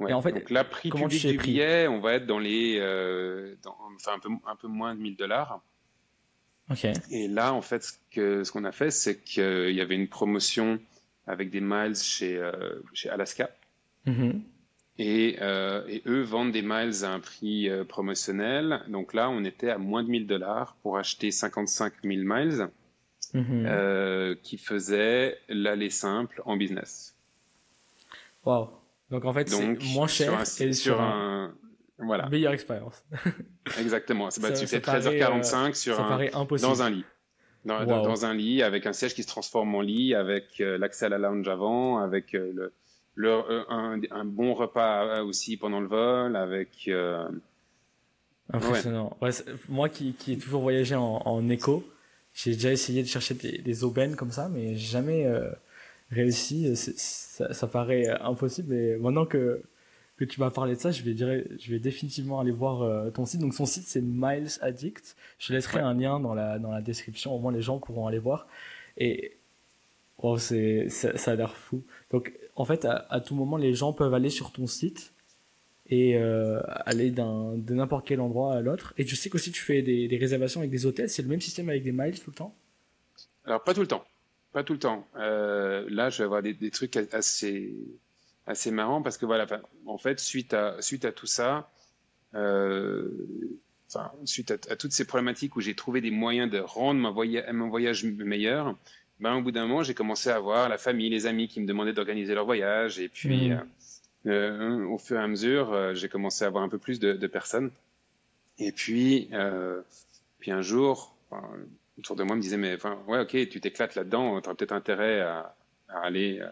[0.07, 3.55] Et en fait, donc là, prix public du billet, on va être dans les, euh,
[3.65, 5.63] enfin un peu, un peu moins de 1000 dollars.
[6.71, 6.87] Ok.
[7.11, 10.79] Et là, en fait, ce qu'on a fait, c'est qu'il y avait une promotion
[11.27, 13.49] avec des miles chez euh, chez Alaska.
[14.99, 15.37] Mm-hmm.
[15.41, 18.83] Euh, et, eux vendent des miles à un prix euh, promotionnel.
[18.89, 22.69] Donc là, on était à moins de 1000 dollars pour acheter 55 000 miles
[23.35, 23.67] mhm.
[23.67, 27.15] euh, qui faisaient l'aller simple en business.
[28.45, 28.71] Wow.
[29.11, 31.55] Donc en fait, c'est moins cher et sur un,
[31.99, 32.29] voilà.
[32.29, 33.05] meilleure expérience.
[33.79, 34.29] Exactement.
[34.41, 37.05] Bah, tu fais 13h45 sur un, dans un lit.
[37.65, 41.09] Dans, dans, un lit avec un siège qui se transforme en lit, avec l'accès à
[41.09, 42.73] la lounge avant, avec le,
[43.19, 43.65] euh,
[44.11, 46.89] un, bon repas aussi pendant le vol avec.
[46.89, 47.29] Euh,
[48.53, 49.17] Impressionnant.
[49.69, 51.85] moi qui, qui ai toujours voyagé en, en éco,
[52.33, 55.51] j'ai déjà essayé de chercher des, aubaines comme ça, mais jamais euh,
[56.11, 56.77] réussi.
[56.77, 58.75] Ça, ça, paraît impossible.
[58.75, 59.63] Et maintenant que,
[60.17, 63.27] que tu m'as parlé de ça, je vais, dire, je vais définitivement aller voir ton
[63.27, 63.41] site.
[63.41, 65.17] Donc son site c'est Miles Addict.
[65.39, 68.21] Je laisserai un lien dans la, dans la description, au moins les gens pourront aller
[68.21, 68.47] voir.
[68.97, 69.39] Et
[70.19, 71.83] oh, c'est, ça, ça a l'air fou.
[72.11, 75.13] Donc en fait, à, tout moment, les gens peuvent aller sur ton site
[75.89, 78.95] et euh, aller de n'importe quel endroit à l'autre.
[78.97, 81.11] Et je sais qu'aussi tu fais des, réservations avec des hôtels.
[81.11, 82.55] C'est le même système avec des miles tout le temps?
[83.45, 84.05] Alors, pas tout le temps.
[84.53, 85.07] Pas tout le temps.
[85.17, 87.75] Euh, là, je vais avoir des, trucs assez,
[88.47, 89.47] assez marrants parce que voilà,
[89.85, 91.71] en fait, suite à, suite à tout ça,
[92.35, 93.11] euh,
[94.25, 98.75] suite à, toutes ces problématiques où j'ai trouvé des moyens de rendre mon voyage meilleur,
[99.21, 101.67] ben, au bout d'un moment, j'ai commencé à voir la famille, les amis qui me
[101.67, 102.99] demandaient d'organiser leur voyage.
[102.99, 103.53] Et puis, mmh.
[103.53, 103.65] euh,
[104.27, 107.13] euh, au fur et à mesure, euh, j'ai commencé à avoir un peu plus de,
[107.13, 107.71] de personnes.
[108.59, 109.81] Et puis, euh,
[110.39, 111.15] puis un jour,
[111.99, 114.73] autour de moi, me disait, mais enfin, ouais, ok, tu t'éclates là-dedans, tu as peut-être
[114.73, 115.55] intérêt à,
[115.89, 116.43] à aller,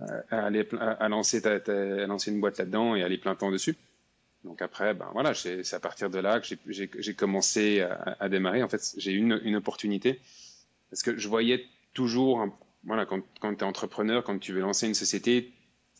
[0.00, 3.76] à, aller à, lancer ta, à lancer une boîte là-dedans et aller plein temps dessus.
[4.44, 8.62] Donc après, ben voilà, c'est à partir de là que j'ai commencé à, à, démarrer.
[8.62, 10.20] En fait, j'ai eu une, une opportunité
[10.90, 12.46] parce que je voyais toujours,
[12.84, 15.52] voilà, quand, quand tu es entrepreneur, quand tu veux lancer une société,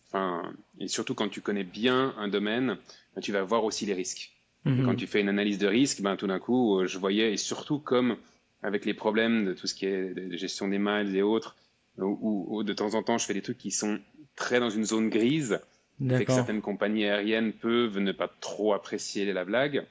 [0.09, 0.43] enfin,
[0.79, 2.79] et surtout quand tu connais bien un domaine,
[3.15, 4.33] ben, tu vas voir aussi les risques.
[4.65, 4.85] Mhm.
[4.85, 7.37] Quand tu fais une analyse de risque, ben, tout d'un coup, euh, je voyais, et
[7.37, 8.17] surtout comme
[8.63, 11.55] avec les problèmes de tout ce qui est de gestion des miles et autres,
[12.01, 13.99] où, de temps en temps, je fais des trucs qui sont
[14.37, 15.61] très dans une zone grise,
[16.01, 19.85] et que certaines compagnies aériennes peuvent ne pas trop apprécier la blague.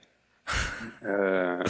[1.04, 1.64] euh, euh,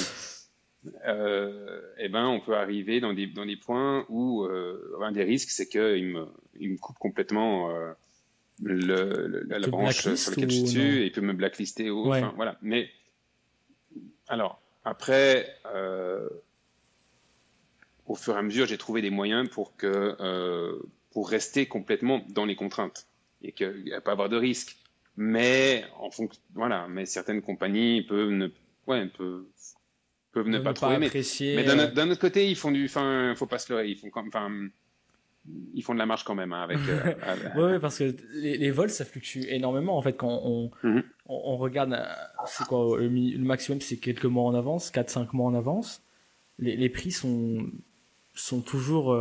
[1.05, 5.49] eh ben, on peut arriver dans des, dans des points où euh, un des risques,
[5.49, 6.27] c'est qu'il me,
[6.59, 7.93] il me coupe complètement euh,
[8.61, 11.89] le, la branche sur laquelle je suis et il peut me blacklister.
[11.89, 12.57] Ou, enfin, voilà.
[12.61, 12.89] Mais
[14.27, 16.29] alors, après, euh,
[18.05, 20.79] au fur et à mesure, j'ai trouvé des moyens pour, que, euh,
[21.11, 23.07] pour rester complètement dans les contraintes
[23.41, 24.77] et qu'il n'y a pas avoir de risque.
[25.15, 28.49] Mais, en fonction, voilà, mais certaines compagnies peuvent ne,
[28.85, 29.45] ouais, peuvent,
[30.37, 31.09] peuvent ne, pas, trop aimer.
[31.13, 34.09] Mais euh, d'un autre côté, ils font du, enfin, faut pas se leurrer, ils font
[34.09, 34.49] comme, enfin,
[35.73, 36.77] ils font de la marche quand même hein, avec.
[36.87, 37.13] Euh,
[37.73, 41.03] ouais, parce que les, vols ça fluctue énormément en fait quand on mhm.
[41.27, 42.05] on, regarde, euh,
[42.45, 46.03] c'est quoi le, maximum c'est quelques mois en avance, 4-5 mois en avance.
[46.59, 47.65] Les, les prix sont
[48.35, 49.17] sont toujours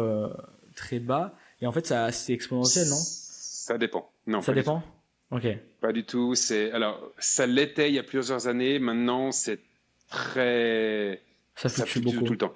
[0.75, 2.97] très bas et en fait ça c'est exponentiel non?
[2.97, 4.11] Ça dépend.
[4.27, 4.43] Non.
[4.43, 4.83] Ça dépend?
[5.31, 5.47] Ok.
[5.81, 6.35] Pas du tout.
[6.35, 8.79] C'est alors ça l'était il y a plusieurs années.
[8.79, 9.61] Maintenant c'est
[10.09, 11.23] très.
[11.55, 12.25] Ça fluctue, beaucoup.
[12.25, 12.55] tout le temps.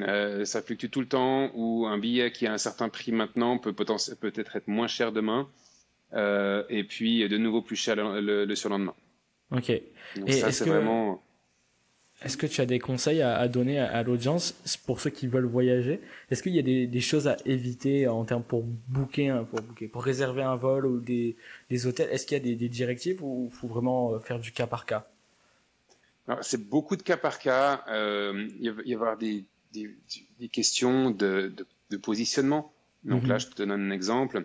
[0.00, 3.58] Euh, ça fluctue tout le temps, ou un billet qui a un certain prix maintenant
[3.58, 5.48] peut peut-être être moins cher demain,
[6.14, 8.94] euh, et puis de nouveau plus cher le, surlendemain.
[9.50, 9.72] Ok.
[10.16, 11.22] Donc ça, c'est vraiment.
[12.22, 14.52] est-ce que tu as des conseils à, donner à, l'audience
[14.86, 16.00] pour ceux qui veulent voyager?
[16.30, 20.04] Est-ce qu'il y a des, choses à éviter en termes pour booker, pour booker, pour
[20.04, 21.36] réserver un vol ou des,
[21.86, 22.08] hôtels?
[22.10, 25.08] Est-ce qu'il y a des, directives ou faut vraiment euh, faire du cas par cas?
[26.42, 27.84] C'est beaucoup de cas par cas.
[27.88, 29.44] Euh, il va y avoir des,
[30.52, 31.54] questions de,
[32.02, 32.72] positionnement.
[33.04, 33.40] Donc là, mhm.
[33.40, 34.44] je te donne un exemple.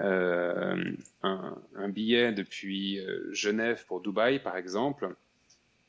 [0.00, 3.00] Euh, un, un, billet depuis
[3.32, 5.14] Genève pour Dubaï, par exemple,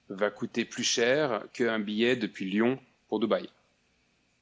[0.10, 3.50] va coûter plus cher qu'un billet depuis Lyon pour Dubaï.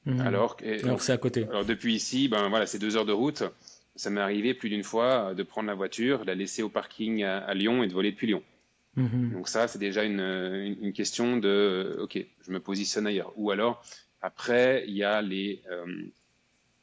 [0.06, 0.20] Mhm.
[0.20, 1.46] Alors, alors c'est à côté.
[1.50, 3.42] Alors depuis ici, ben voilà, c'est deux heures de route.
[3.94, 7.24] Ça m'est arrivé plus d'une fois de prendre la voiture, de la laisser au parking
[7.24, 8.42] à, Lyon et de voler depuis Lyon.
[8.98, 9.32] Mhm.
[9.32, 10.20] Donc ça, c'est déjà une,
[10.80, 13.32] une, question de, ok, je me positionne ailleurs.
[13.36, 13.82] Ou alors,
[14.20, 15.86] après, il y a les, euh,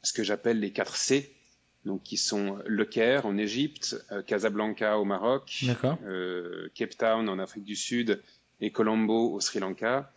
[0.02, 1.36] ce que j'appelle les 4 C,
[1.84, 7.38] donc qui sont Le Caire en Égypte, euh, Casablanca au Maroc, euh, Cape Town en
[7.38, 8.22] Afrique du Sud
[8.60, 10.10] et Colombo au Sri Lanka,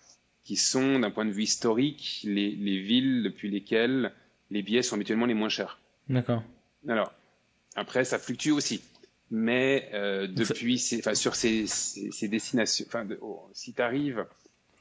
[0.45, 4.13] qui sont, d'un point de vue historique, les, les, villes depuis lesquelles
[4.49, 5.79] les billets sont habituellement les moins chers.
[6.07, 6.43] D'accord.
[6.87, 7.13] Alors,
[7.75, 8.81] après, ça fluctue aussi.
[9.31, 14.25] Mais euh, depuis, enfin, sur ces, ces, destinations, enfin, oh, si tu arrives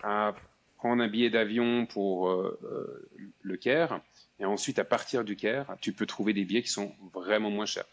[0.03, 0.35] à
[0.79, 3.11] prendre un billet d'avion pour euh, euh,
[3.43, 4.01] le Caire,
[4.41, 7.67] et ensuite à partir du Caire, tu peux trouver des billets qui sont vraiment moins
[7.67, 7.89] chers.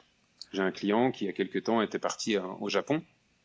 [0.54, 3.02] J'ai un client qui, il y a quelques temps, était parti au Japon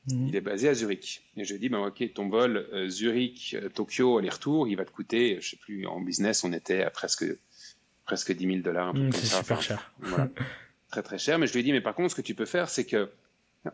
[0.09, 0.29] Mhm.
[0.29, 1.23] Il est basé à Zurich.
[1.37, 4.91] Et je lui ai dit, ben, ok, ton vol euh, Zurich-Tokyo aller-retour, il va te
[4.91, 7.25] coûter, je sais plus, en business, on était à presque,
[8.05, 8.95] presque 10 000 dollars.
[8.95, 9.93] Mhm, c'est super cher.
[10.91, 11.39] très très cher.
[11.39, 13.11] Mais je lui ai dit, mais par contre, ce que tu peux faire, c'est que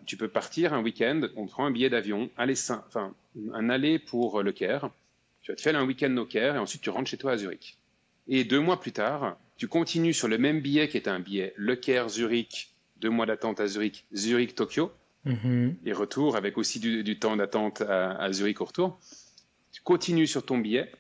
[0.05, 3.15] tu peux partir un week-end, on prend un billet d'avion, enfin,
[3.53, 4.91] un aller pour le Caire.
[5.43, 7.37] Tu vas te faire un week-end au Caire et ensuite tu rentres chez toi à
[7.37, 7.77] Zurich.
[8.27, 11.53] Et deux mois plus tard, tu continues sur le même billet qui est un billet
[11.57, 14.91] Le Caire-Zurich, deux mois d'attente à Zurich, Zurich-Tokyo
[15.27, 15.75] Mhm.
[15.85, 18.99] et retour, avec aussi du, temps d'attente à, Zurich au retour.
[19.73, 20.91] Tu continues sur ton billet,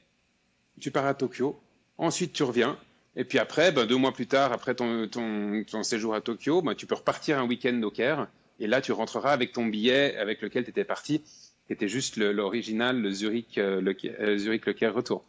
[0.80, 1.58] tu pars à Tokyo,
[1.96, 2.76] ensuite tu reviens,
[3.16, 6.74] et puis après, ben, deux mois plus tard, après ton, ton, séjour à Tokyo, ben,
[6.74, 8.28] tu peux repartir un week-end au Caire,
[8.60, 11.22] et là tu rentreras avec ton billet avec lequel tu étais parti,
[11.66, 15.24] qui était juste l'original, le, Zurich, euh, le, euh, Zurich, le Caire retour.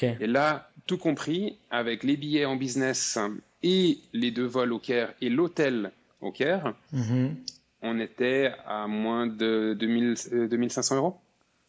[0.00, 3.18] Et là, tout compris, avec les billets en business
[3.64, 5.90] et les deux vols au Caire et l'hôtel
[6.20, 7.34] au Caire, mhm
[7.82, 11.16] on était à moins de 2000, 2500 euh, euros.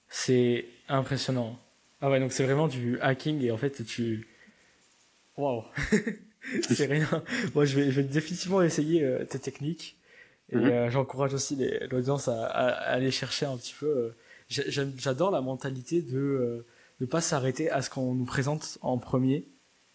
[0.07, 1.59] C'est impressionnant.
[2.01, 4.27] Ah ouais, donc c'est vraiment du hacking et en fait tu.
[5.37, 5.63] Waouh!
[6.69, 7.07] c'est rien.
[7.55, 9.97] Moi, je vais, je vais définitivement essayer euh, tes techniques.
[10.51, 10.65] Et mhm.
[10.65, 11.57] euh, j'encourage aussi
[11.89, 14.13] l'audience à, aller chercher un petit peu.
[14.49, 16.65] J'adore la mentalité de
[16.99, 19.45] ne pas s'arrêter à ce qu'on nous présente en premier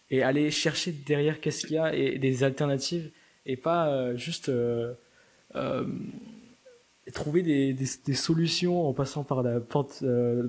[0.09, 3.11] et aller chercher derrière qu'est-ce qu'il y a et des alternatives
[3.45, 4.51] et pas juste
[5.55, 5.83] euh,
[7.11, 10.47] trouver des, des, solutions en passant par la porte euh,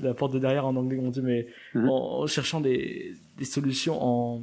[0.00, 1.88] la porte de derrière en anglais on dit mais mhm.
[1.88, 4.42] en, cherchant des, des solutions en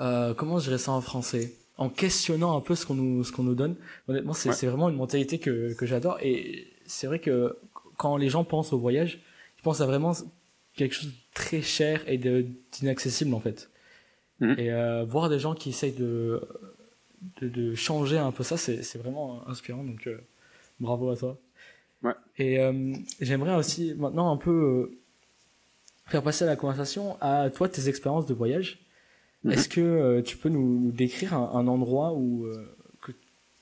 [0.00, 1.54] euh, comment je dirais ça en français?
[1.76, 3.76] En questionnant un peu ce qu'on nous ce qu'on nous donne
[4.08, 7.56] honnêtement c'est c'est vraiment une mentalité que que j'adore et c'est vrai que
[7.96, 9.20] quand les gens pensent au voyage
[9.58, 10.12] ils pensent à vraiment
[10.76, 13.70] quelque chose de très cher et d'inaccessible en fait
[14.40, 14.54] mhm.
[14.58, 16.40] et euh, voir des gens qui essayent de
[17.40, 19.84] de, changer un peu ça, c'est vraiment inspirant.
[19.84, 20.18] Donc, euh,
[20.80, 21.38] bravo à toi.
[22.36, 24.98] Et euh, j'aimerais aussi maintenant un peu euh,
[26.06, 28.80] faire passer la conversation à toi, tes expériences de voyage.
[29.44, 29.52] Mhm.
[29.52, 32.46] Est-ce que tu peux nous, décrire un, endroit où
[33.02, 33.12] que,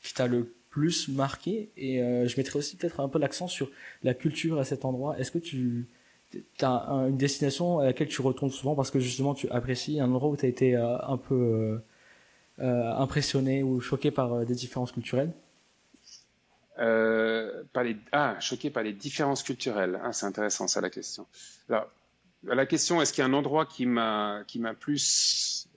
[0.03, 1.71] qui t'a le plus marqué?
[1.77, 3.71] Et je mettrais aussi peut-être un peu l'accent sur
[4.03, 5.19] la culture à cet endroit.
[5.19, 5.89] Est-ce que tu
[6.61, 10.31] as une destination à laquelle tu retournes souvent parce que justement tu apprécies un endroit
[10.31, 11.81] où tu as été un peu
[12.61, 15.33] euh, impressionné ou choqué par euh, des différences culturelles?
[16.79, 17.97] Euh, par les...
[18.13, 20.01] Ah, choqué par les différences culturelles.
[20.03, 21.27] Ah, c'est intéressant ça la question.
[21.69, 21.89] Alors,
[22.45, 25.69] la question, est-ce qu'il y a un endroit qui m'a qui m'a plus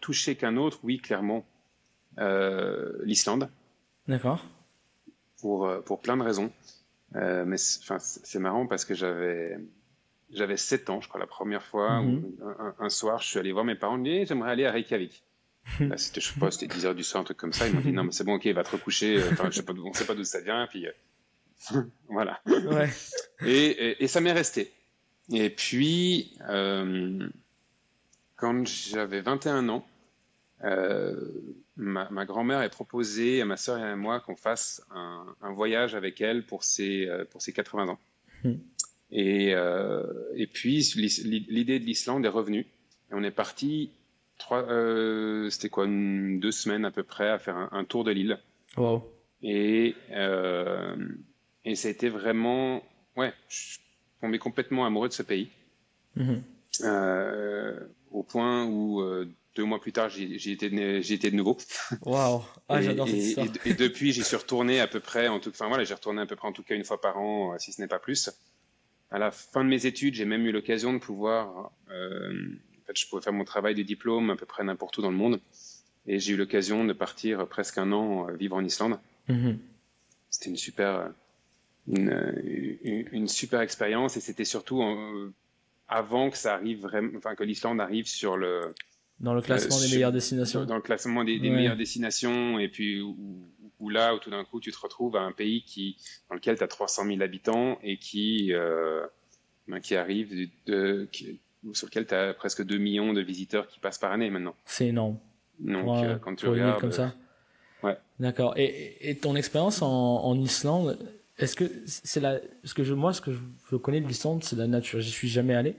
[0.00, 0.80] touché qu'un autre?
[0.82, 1.46] Oui, clairement,
[3.04, 3.48] l'Islande.
[4.06, 4.44] D'accord.
[5.40, 6.52] Pour pour plein de raisons.
[7.14, 9.56] mais enfin, c'est marrant parce que j'avais
[10.32, 12.02] j'avais 7 ans, je crois, la première fois.
[12.02, 12.36] Mhm.
[12.78, 14.02] un, soir, je suis allé voir mes parents.
[14.04, 15.24] et j'aimerais aller à Reykjavik.
[15.80, 17.68] Là, c'était, je sais pas, c'était 10 heures du soir, un truc comme ça.
[17.68, 19.18] Ils m'ont dit, non, mais c'est bon, ok, va te recoucher.
[19.18, 20.66] Euh, enfin, je sais pas, on sait pas d'où ça vient.
[20.68, 22.40] Puis, euh, voilà.
[22.46, 22.90] Ouais.
[23.44, 24.72] Et, et, ça m'est resté.
[25.32, 27.28] Et puis, euh,
[28.36, 29.86] quand j'avais 21 ans,
[30.64, 31.14] euh,
[31.76, 35.52] ma, ma grand-mère a proposé à ma sœur et à moi qu'on fasse un, un,
[35.52, 37.98] voyage avec elle pour ses, pour ses 80 ans.
[38.44, 38.54] Hmm.
[39.12, 40.02] Et, euh,
[40.34, 42.66] et puis, l'idée de l'Islande est revenue.
[43.10, 43.90] Et on est parti
[44.40, 48.38] trois, euh, c'était quoi, deux semaines à peu près à faire un, tour de l'île.
[48.76, 49.04] Wow.
[49.42, 50.96] Et, euh,
[51.64, 52.82] et ça a été vraiment,
[53.16, 53.32] ouais,
[54.20, 55.50] tombé complètement amoureux de ce pays.
[56.16, 56.42] Mhm.
[58.10, 59.00] au point où
[59.54, 61.56] deux mois plus tard, j'y étais, de nouveau.
[62.02, 63.34] Waouh, ah, j'adore et,
[63.64, 66.26] et, depuis, j'y suis retourné à peu près, en tout, enfin voilà, j'ai retourné à
[66.26, 68.30] peu près en tout cas une fois par an, si ce n'est pas plus.
[69.10, 72.32] À la fin de mes études, j'ai même eu l'occasion de pouvoir, euh,
[72.90, 75.16] fait, je pouvais faire mon travail de diplôme à peu près n'importe où dans le
[75.16, 75.40] monde,
[76.06, 78.98] et j'ai eu l'occasion de partir presque un an euh, vivre en Islande.
[79.28, 79.58] Mhm.
[80.28, 81.10] C'était une super,
[81.88, 85.32] une, une, super expérience, et c'était surtout euh,
[85.88, 88.72] avant que ça arrive vraiment, enfin que l'Islande arrive sur le
[89.20, 90.64] dans le classement des meilleures destinations.
[90.64, 94.72] Dans le classement des, meilleures destinations, et puis où, là, où tout d'un coup, tu
[94.72, 95.96] te retrouves à un pays qui,
[96.28, 99.06] dans lequel tu as 300 000 habitants et qui, euh,
[99.68, 101.06] ben, qui arrive de,
[101.72, 104.54] sur lequel tu as presque 2 millions de visiteurs qui passent par année maintenant.
[104.64, 105.18] C'est énorme.
[105.58, 106.80] Donc, euh, quand tu regardes.
[106.80, 107.14] comme ça.
[107.84, 107.98] Euh, ouais.
[108.18, 108.54] D'accord.
[108.56, 110.98] Et, et, ton expérience en, en Islande,
[111.38, 113.32] est-ce que c'est la, ce que je, moi, ce que
[113.70, 115.00] je connais de l'Islande, c'est la nature.
[115.00, 115.76] J'y suis jamais allé.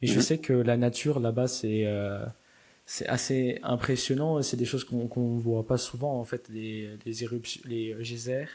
[0.00, 0.20] Mais je mhm.
[0.22, 2.24] sais que la nature là-bas, c'est, euh,
[2.86, 4.40] c'est assez impressionnant.
[4.42, 8.48] C'est des choses qu'on ne voit pas souvent, en fait, les, les éruptions, les geysers,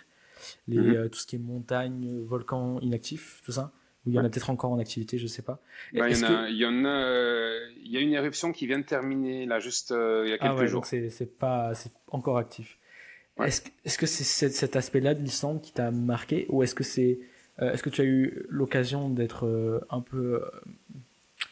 [0.68, 0.96] les, mhm.
[0.96, 3.72] euh, tout ce qui est montagne, volcans inactifs, tout ça.
[4.06, 5.60] Ou il y en a peut-être encore en activité, je sais pas.
[5.94, 8.68] Bah, il, y a, il, y en a, euh, il y a une éruption qui
[8.68, 10.86] vient de terminer, là, juste euh, il y a quelques ah ouais, jours.
[10.86, 12.78] c'est pas, c'est encore actif.
[13.44, 17.20] Est-ce est que c'est cet aspect-là de l'Islande qui t'a marqué, ou est-ce que c'est,
[17.60, 20.42] est-ce que tu as eu l'occasion d'être un peu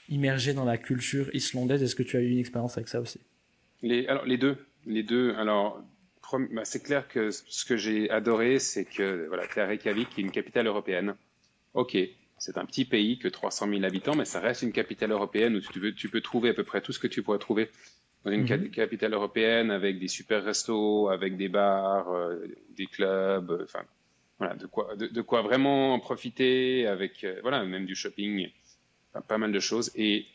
[0.09, 1.83] immergé dans la culture islandaise?
[1.83, 3.19] Est-ce que tu as eu une expérience avec ça aussi?
[3.81, 4.57] Les, alors, les deux.
[4.85, 5.33] Les deux.
[5.35, 5.83] Alors,
[6.51, 10.09] bah, c'est clair que ce que j'ai adoré, c'est que voilà, tu es à Reykjavik,
[10.09, 11.15] qui est une capitale européenne.
[11.73, 11.97] Ok,
[12.43, 15.61] c'est un petit pays que 300 000 habitants, mais ça reste une capitale européenne où
[15.61, 17.69] tu, veux, tu peux trouver à peu près tout ce que tu pourrais trouver
[18.25, 18.69] dans une mhm.
[18.69, 23.85] capitale européenne avec des super restos, avec des bars, euh, des clubs, enfin
[24.39, 28.49] voilà, de quoi, de, quoi vraiment profiter, avec euh, voilà, même du shopping
[29.29, 29.91] pas mal de choses.
[29.95, 30.25] Et,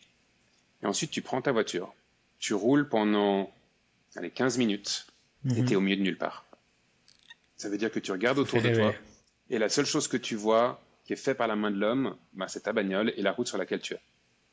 [0.83, 1.93] ensuite, tu prends ta voiture,
[2.39, 3.53] tu roules pendant
[4.17, 5.07] allez, 15 minutes
[5.45, 6.47] et tu es au milieu de nulle part.
[7.59, 8.95] Ça veut dire que tu regardes autour de toi
[9.51, 12.17] et la seule chose que tu vois qui est fait par la main de l'homme,
[12.35, 14.01] bah, c'est ta bagnole et la route sur laquelle tu es.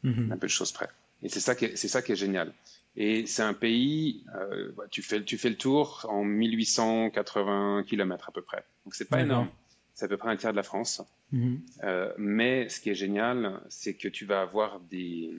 [0.02, 0.32] Mhm.
[0.32, 0.90] Un peu de choses près.
[1.22, 2.54] Et c'est ça, qui est, c'est ça qui est génial.
[2.96, 8.30] Et c'est un pays, euh, bah, tu, fais, tu fais le tour en 1880 km
[8.30, 8.64] à peu près.
[8.86, 9.50] Donc c'est pas énorme
[9.96, 11.02] c'est à peu près un tiers de la France.
[11.32, 11.62] Mhm.
[11.84, 15.32] Euh, mais ce qui est génial, c'est que tu vas avoir des,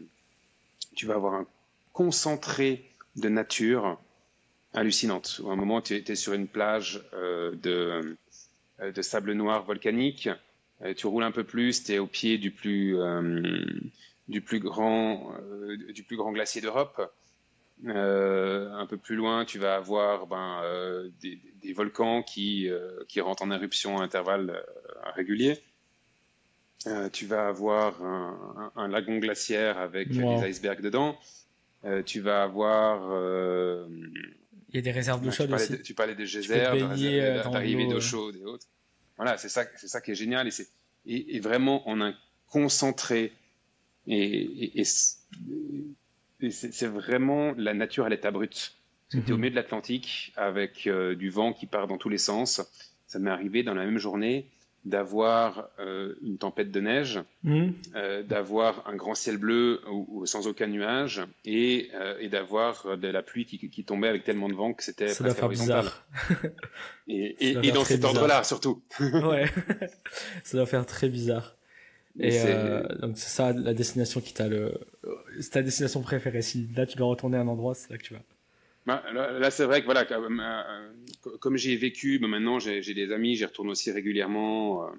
[0.96, 1.46] tu vas avoir un
[1.92, 4.00] concentré de nature
[4.72, 5.42] hallucinante.
[5.46, 8.16] À un moment, tu étais sur une plage euh, de,
[8.80, 10.28] euh, de sable noir volcanique.
[10.96, 12.96] Tu roules un peu plus, tu es au pied du plus,
[14.28, 15.34] du plus grand,
[15.92, 17.00] du plus grand glacier d'Europe.
[17.84, 23.04] Euh, un peu plus loin, tu vas avoir ben, euh, des, des, volcans qui, euh,
[23.06, 24.64] qui rentrent en éruption à intervalles
[25.14, 25.58] réguliers.
[27.12, 31.18] tu vas avoir un, un, lagon glaciaire avec des icebergs dedans.
[32.06, 33.10] tu vas avoir.
[34.70, 35.82] Il y a des réserves d'eau chaude aussi.
[35.82, 38.66] tu parlais des geysers, d'arrivée d'eau chaude et autres.
[39.16, 40.68] Voilà, c'est ça, c'est ça qui est génial et c'est
[41.06, 42.12] et, et, vraiment on a
[42.48, 43.32] concentré
[44.06, 48.76] et, et, et c'est vraiment la nature à l'état brut.
[49.08, 49.40] C'était au mhm.
[49.40, 52.60] milieu de l'Atlantique avec euh, du vent qui part dans tous les sens.
[53.06, 54.50] Ça m'est arrivé dans la même journée
[54.86, 57.74] d'avoir euh, une tempête de neige, mhm.
[57.94, 63.22] euh, d'avoir un grand ciel bleu ou, sans aucun nuage et, et d'avoir de la
[63.22, 65.86] pluie qui, qui, tombait avec tellement de vent que c'était presque horizontal.
[67.08, 68.82] et, et, et dans cet ordre-là surtout.
[69.00, 69.46] ouais,
[70.44, 71.56] ça doit faire très bizarre.
[72.18, 74.72] Et euh, donc c'est ça la destination qui t'a le,
[75.40, 76.42] c'est ta destination préférée.
[76.42, 78.22] Si là tu dois retourner à un endroit, c'est là que tu vas.
[78.86, 83.12] Bah, là, c'est vrai que voilà, comme, euh, comme j'ai vécu, bah, maintenant j'ai des
[83.12, 84.84] amis, j'y retourne aussi régulièrement.
[84.84, 84.90] Euh,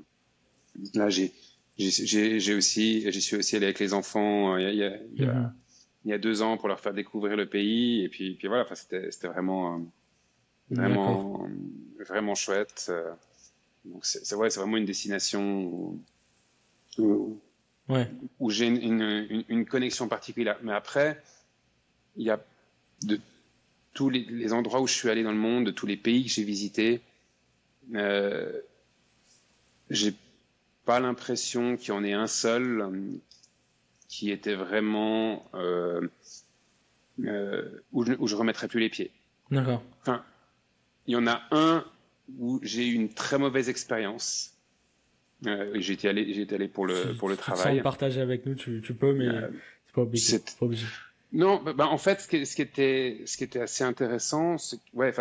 [0.93, 1.31] là j'ai
[1.77, 5.53] aussi, j'y suis aussi allé avec les enfants il y, a, il, y a, mhm.
[6.05, 8.65] il y a deux ans pour leur faire découvrir le pays et puis puis voilà,
[8.75, 9.81] c'était vraiment
[10.69, 11.47] vraiment
[12.05, 12.91] vraiment chouette.
[13.85, 15.63] Donc c'est ouais, c'est vraiment une destination.
[15.63, 16.03] Où,
[16.97, 17.39] où,
[17.87, 18.09] ouais.
[18.39, 20.57] où j'ai une, une, connexion particulière.
[20.61, 21.23] Mais après,
[22.17, 22.43] il y a
[23.03, 23.19] de
[23.97, 26.29] tous les, endroits où je suis allé dans le monde, de tous les pays que
[26.29, 27.01] j'ai visités,
[27.95, 28.61] euh,
[29.89, 30.13] j'ai
[30.85, 32.91] pas l'impression qu'il y en ait un seul euh,
[34.07, 36.07] qui était vraiment euh,
[37.25, 39.09] euh, où, je, où je remettrais plus les pieds.
[39.49, 39.81] D'accord.
[40.01, 40.23] Enfin,
[41.07, 41.83] il y en a un
[42.37, 44.53] où j'ai eu une très mauvaise expérience
[45.47, 47.63] euh, j'étais allé, j'étais allé pour le pour le travail.
[47.63, 49.27] Sans le partager avec nous, tu, tu peux, mais
[50.15, 50.85] c'est pas obligé.
[51.33, 54.57] Non, bah, bah, en fait, ce qui, ce qui, était ce qui était assez intéressant,
[54.57, 55.13] c'est ouais,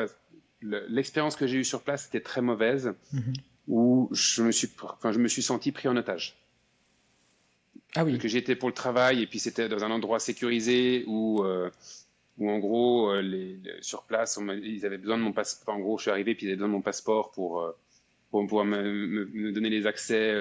[0.62, 3.34] l'expérience que j'ai eue sur place était très mauvaise, mm-hmm.
[3.68, 4.70] où je me suis,
[5.02, 6.36] je me suis senti pris en otage.
[7.94, 8.18] Ah oui.
[8.18, 11.70] Que j'étais pour le travail et puis c'était dans un endroit sécurisé où, euh,
[12.38, 15.74] où en gros, euh, les, sur place, ils avaient besoin de mon passeport.
[15.74, 17.72] En gros, je suis arrivé puis ils avaient besoin de mon passeport pour, euh,
[18.30, 20.32] pour pouvoir me, me, donner les accès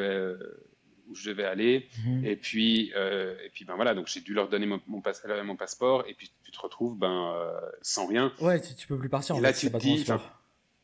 [1.09, 1.87] où je devais aller.
[2.05, 2.25] Mhm.
[2.25, 5.01] Et puis, et puis ben voilà, donc j'ai dû leur donner mon, mon,
[5.43, 7.35] mon, passeport et puis tu te retrouves ben
[7.81, 8.31] sans rien.
[8.41, 9.35] Ouais, tu, tu peux plus partir.
[9.35, 10.05] Et en là, fait, tu te dis,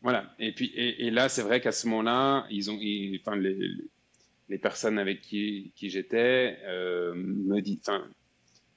[0.02, 0.34] voilà.
[0.40, 2.80] Et puis, et, et là, c'est vrai qu'à ce moment-là, ils ont,
[3.22, 3.56] enfin, les,
[4.50, 7.80] les personnes avec qui, qui j'étais euh, me, dit,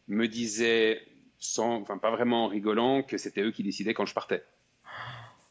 [0.09, 1.03] me disaient,
[1.38, 4.45] sans, enfin, pas vraiment en rigolant, que c'était eux qui décidaient quand je partais.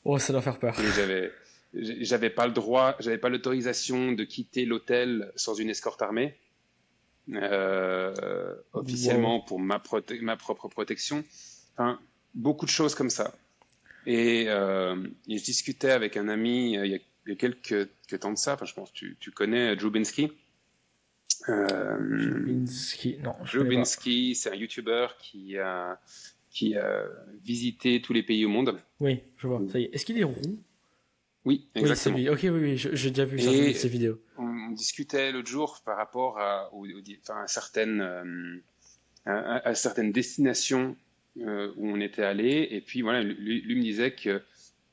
[0.06, 0.80] Oh, ça doit faire peur.
[0.80, 1.32] Et j'avais,
[1.74, 6.36] j'avais pas le droit, j'avais pas l'autorisation de quitter l'hôtel sans une escorte armée.
[7.32, 9.82] Euh, officiellement pour ma,
[10.22, 11.24] ma propre protection.
[11.74, 12.00] Enfin,
[12.34, 13.34] beaucoup de choses comme ça.
[14.06, 14.96] Et, euh,
[15.28, 18.38] je discutais avec un ami euh, il, y a, il, y a, quelques, temps de
[18.38, 20.32] ça, enfin, je pense que tu, tu connais Jubinski.
[21.50, 21.98] Euh,
[23.22, 23.36] non.
[23.46, 26.00] Jubinski, c'est un YouTuber qui a,
[26.50, 27.06] qui a
[27.42, 28.80] visité tous les pays au monde.
[29.00, 29.62] Oui, je vois.
[29.72, 29.96] Ça y est.
[29.96, 30.58] Est-ce qu'il est rond
[31.46, 32.16] oui, exactement.
[32.16, 34.20] Oui, ok, oui, oui, j'ai déjà vu ça, ces vidéos.
[34.38, 38.64] On, discutait l'autre jour par rapport à, enfin, à certaines, euh,
[39.26, 40.96] à, à, certaines destinations
[41.38, 42.68] euh, où on était allé.
[42.72, 44.42] Et puis voilà, lui, lui me disait que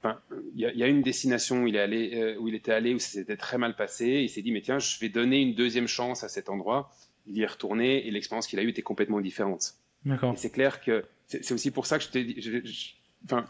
[0.03, 0.19] Enfin,
[0.55, 2.95] il y, y, a une destination où il, est allé, euh, où il était allé
[2.95, 4.07] où ça s'était très mal passé.
[4.07, 6.91] Il s'est dit, mais tiens, je vais donner une deuxième chance à cet endroit.
[7.27, 9.75] Il y est retourné et l'expérience qu'il a eue était complètement différente.
[10.07, 10.33] D'accord.
[10.39, 12.97] C'est clair que c'est aussi pour ça que je t'ai dit.
[13.27, 13.45] enfin,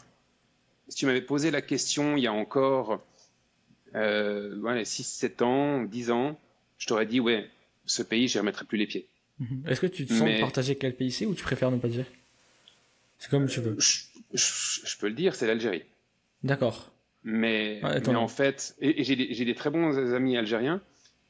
[0.91, 3.01] si tu m'avais posé la question il y a encore
[3.95, 6.39] euh, ouais, 6, 7 ans, 10 ans,
[6.79, 7.49] je t'aurais dit, ouais,
[7.87, 9.09] ce pays, je n'y remettrai plus les pieds.
[9.39, 9.65] Mhm.
[9.67, 12.07] Est-ce que tu te sens partager quel pays c'est ou tu préfères ne pas dire?
[13.19, 13.77] C'est comme tu veux.
[14.33, 15.85] Je, peux le dire, c'est l'Algérie.
[16.43, 16.93] D'accord.
[17.23, 20.81] Mais, mais, en fait, et, j'ai des, très bons amis algériens,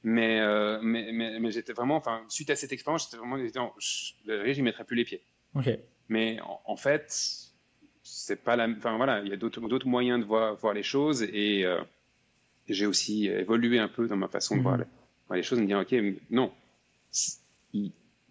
[0.05, 4.55] mais, euh, mais, mais, mais j'étais vraiment, enfin, suite à cette expérience, j'étais vraiment, l'Algérie,
[4.55, 5.23] j'y mettrais plus les pieds.
[5.55, 5.69] Ok.
[6.09, 7.40] Mais en, fait,
[8.13, 11.23] c'est pas la, enfin voilà, il y a d'autres moyens de voir, voir les choses
[11.23, 11.81] et euh,
[12.69, 14.81] j'ai aussi évolué un peu dans ma façon de voir, mhm.
[14.81, 14.87] les,
[15.29, 15.95] voir, les, choses, de me dire, ok,
[16.31, 16.53] non,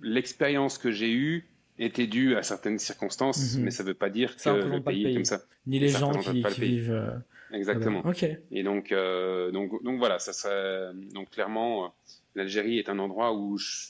[0.02, 1.46] l'expérience que j'ai eue
[1.78, 3.64] était dû à certaines circonstances, mhm.
[3.64, 5.42] mais ça ne veut pas dire que le pays, est comme ça.
[5.66, 6.92] Ni les gens qui, vivent.
[6.92, 7.12] Euh,
[7.52, 8.06] Exactement.
[8.06, 8.26] ok.
[8.52, 11.94] Et donc, euh, donc, donc voilà, ça serait, donc clairement,
[12.36, 13.88] l'Algérie est un endroit où je,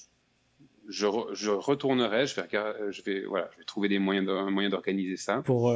[0.89, 2.47] je, je retournerai, je vais,
[2.91, 5.41] je vais, voilà, je vais trouver des moyens, de, moyen d'organiser ça.
[5.43, 5.73] Pour,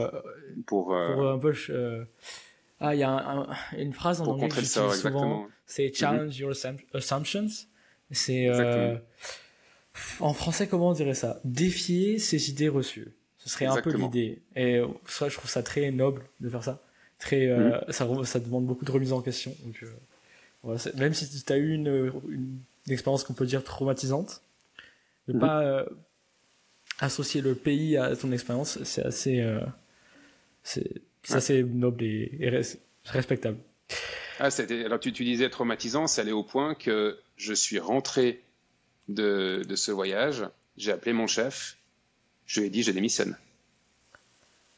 [0.66, 1.54] pour, pour un peu.
[2.80, 3.48] ah, il y a
[3.78, 5.48] une phrase en anglais que j'utilise souvent.
[5.66, 5.94] C'est mhm.
[5.94, 6.54] challenge your
[6.94, 7.48] assumptions.
[8.12, 8.50] C'est
[10.20, 11.40] en français, comment on dirait ça?
[11.44, 13.14] Défier ses idées reçues.
[13.38, 14.42] Ce serait un peu l'idée.
[14.56, 16.82] Et ça, je trouve ça très noble de faire ça.
[17.20, 17.92] Très, euh, mm.
[17.92, 19.56] ça, ça demande beaucoup de remise en question.
[19.66, 22.60] Donc, euh, même si tu as eu une, une,
[22.90, 24.43] expérience qu'on peut dire traumatisante,
[25.28, 25.40] ne mm.
[25.40, 25.86] pas euh,
[27.00, 29.46] associer le pays à ton expérience, c'est assez,
[30.64, 32.52] c'est assez noble et,
[33.06, 33.58] respectable.
[34.40, 34.50] Ah,
[34.86, 38.42] alors tu, tu disais traumatisant, c'est allé au point que je suis rentré
[39.08, 40.46] de, de ce voyage,
[40.78, 41.78] j'ai appelé mon chef,
[42.46, 43.38] je lui ai dit je démissionne.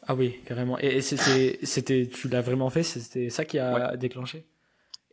[0.07, 0.77] Ah oui, carrément.
[0.79, 2.83] Et, c'était, c'était, tu l'as vraiment fait?
[2.83, 4.45] C'était ça qui a déclenché?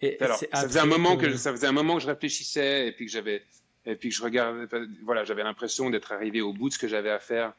[0.03, 1.37] Et, Alors, ça faisait un moment que...
[1.37, 3.43] ça faisait un moment que je réfléchissais et puis que j'avais
[3.87, 4.67] et puis que je regardais,
[5.03, 7.53] voilà, j'avais l'impression d'être arrivé au bout de ce que j'avais à faire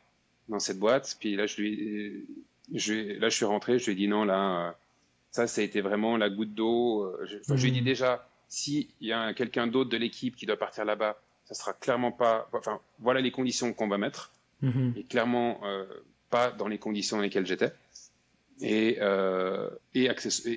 [0.50, 1.18] dans cette boîte.
[1.20, 2.26] Puis là, je lui,
[2.74, 4.76] je, là, je suis rentré, je lui ai dit non, là,
[5.32, 7.14] ça, ça a été vraiment la goutte d'eau.
[7.26, 7.86] Je, je lui ai dit mhm.
[7.86, 12.12] déjà, s'il y a quelqu'un d'autre de l'équipe qui doit partir là-bas, ça sera clairement
[12.12, 12.48] pas.
[12.54, 14.94] Enfin, voilà les conditions qu'on va mettre, mhm.
[14.96, 15.86] et clairement euh,
[16.30, 17.74] pas dans les conditions dans lesquelles j'étais.
[18.62, 20.08] Et, euh, et,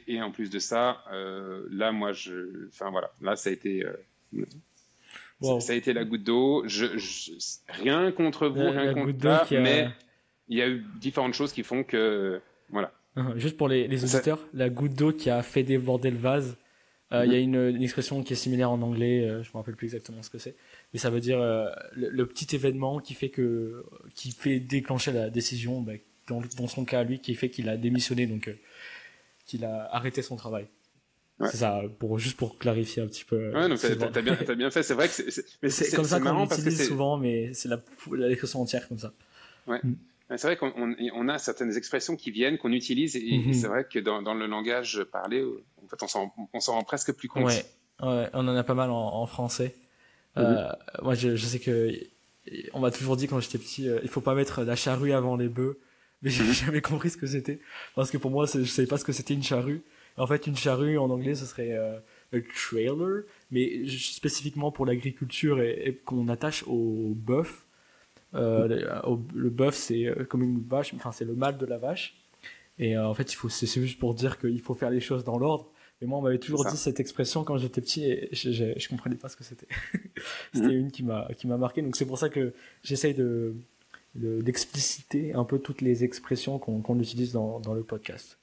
[0.07, 3.85] et, en plus de ça, euh, là, moi, je, enfin voilà, là, ça a été,
[5.41, 6.65] ça, a été la goutte d'eau.
[6.67, 6.87] Je,
[7.69, 9.89] rien contre vous, rien contre toi, mais
[10.49, 12.93] il y a eu différentes choses qui font que, voilà.
[13.37, 16.57] Juste pour les, les auditeurs, la goutte d'eau qui a fait déborder le vase,
[17.13, 17.55] il y a mhm.
[17.55, 20.39] une, une, expression qui est similaire en anglais, je me rappelle plus exactement ce que
[20.39, 20.57] c'est
[20.93, 23.85] mais ça veut dire euh, le, petit événement qui fait que
[24.15, 25.93] qui fait déclencher la décision bah,
[26.27, 28.59] dans, dans, son cas lui qui fait qu'il a démissionné donc euh,
[29.47, 30.67] qu'il a arrêté son travail
[31.41, 34.71] c'est ça pour juste pour clarifier un petit peu ouais donc t'as bien as bien
[34.71, 37.81] fait c'est vrai que c'est c'est comme ça qu'on l'utilise souvent mais c'est la
[38.13, 39.13] l'expression entière comme ça
[39.67, 39.97] ouais mm.
[40.29, 40.73] C'est vrai qu'on
[41.15, 43.53] on a certaines expressions qui viennent, qu'on utilise, et, mm-hmm.
[43.55, 47.29] c'est vrai que dans, dans, le langage parlé, en fait, on s'en rend presque plus
[47.29, 47.45] compte.
[47.45, 47.65] Ouais,
[48.03, 49.77] ouais, on en a pas mal en, en français.
[50.37, 50.69] Euh,
[51.03, 51.93] moi, je, je, sais que
[52.73, 55.37] on m'a toujours dit quand j'étais petit, euh, il faut pas mettre la charrue avant
[55.37, 55.79] les bœufs.
[56.23, 57.61] Mais j'ai jamais compris ce que c'était
[57.95, 59.83] parce que pour moi, je savais pas ce que c'était une charrue.
[60.17, 61.99] En fait, une charrue en anglais, ce serait euh,
[62.55, 67.67] trailer, mais spécifiquement pour l'agriculture et, qu'on attache au bœuf.
[68.35, 69.03] Euh,
[69.35, 72.17] le bœuf, c'est comme une vache, enfin c'est le mâle de la vache.
[72.79, 75.39] Et en fait, il faut, c'est juste pour dire qu'il faut faire les choses dans
[75.39, 75.71] l'ordre.
[76.03, 79.17] Et moi, on m'avait toujours dit cette expression quand j'étais petit et je, je, comprenais
[79.17, 79.69] pas ce que c'était.
[80.53, 80.79] c'était mhm.
[80.79, 81.81] une qui m'a qui m'a marqué.
[81.81, 82.53] Donc c'est pour ça que
[82.83, 83.55] j'essaye de
[84.15, 88.39] d'expliciter un peu toutes les expressions qu'on utilise dans, dans le podcast.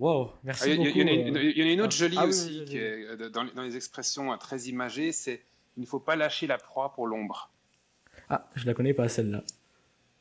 [0.00, 0.88] Wow, merci beaucoup.
[0.94, 4.62] Il y, en a une autre jolie aussi qui est, dans, dans, les expressions très
[4.62, 5.42] imagées, c'est
[5.76, 7.50] il ne faut pas lâcher la proie pour l'ombre.
[8.30, 9.44] Ah, je la connais pas celle-là.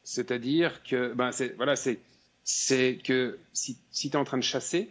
[0.04, 2.00] C'est-à-dire que ben c'est voilà c'est
[2.44, 4.90] c'est que si, si tu es en train de chasser,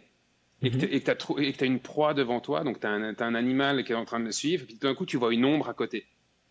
[0.63, 1.53] et que mhm.
[1.53, 4.19] tu as, une proie devant toi, donc tu as, un animal qui est en train
[4.19, 6.07] de le suivre, et puis d'un coup tu vois une ombre à côté.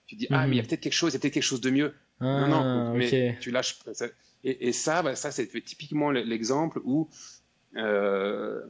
[0.06, 0.68] Tu dis, ah, mais il y a mhm.
[0.68, 1.92] peut-être quelque chose, il y a peut-être quelque chose de mieux.
[2.20, 3.80] non, non, ah, mais tu lâches.
[4.44, 7.08] Et, et ça, bah, ça c'est typiquement l'exemple où.
[7.76, 8.62] Euh,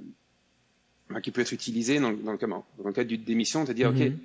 [1.22, 3.96] qui peut être utilisé dans, dans, le, dans le cadre d'une démission, de dire, OK,
[3.96, 4.18] mhm.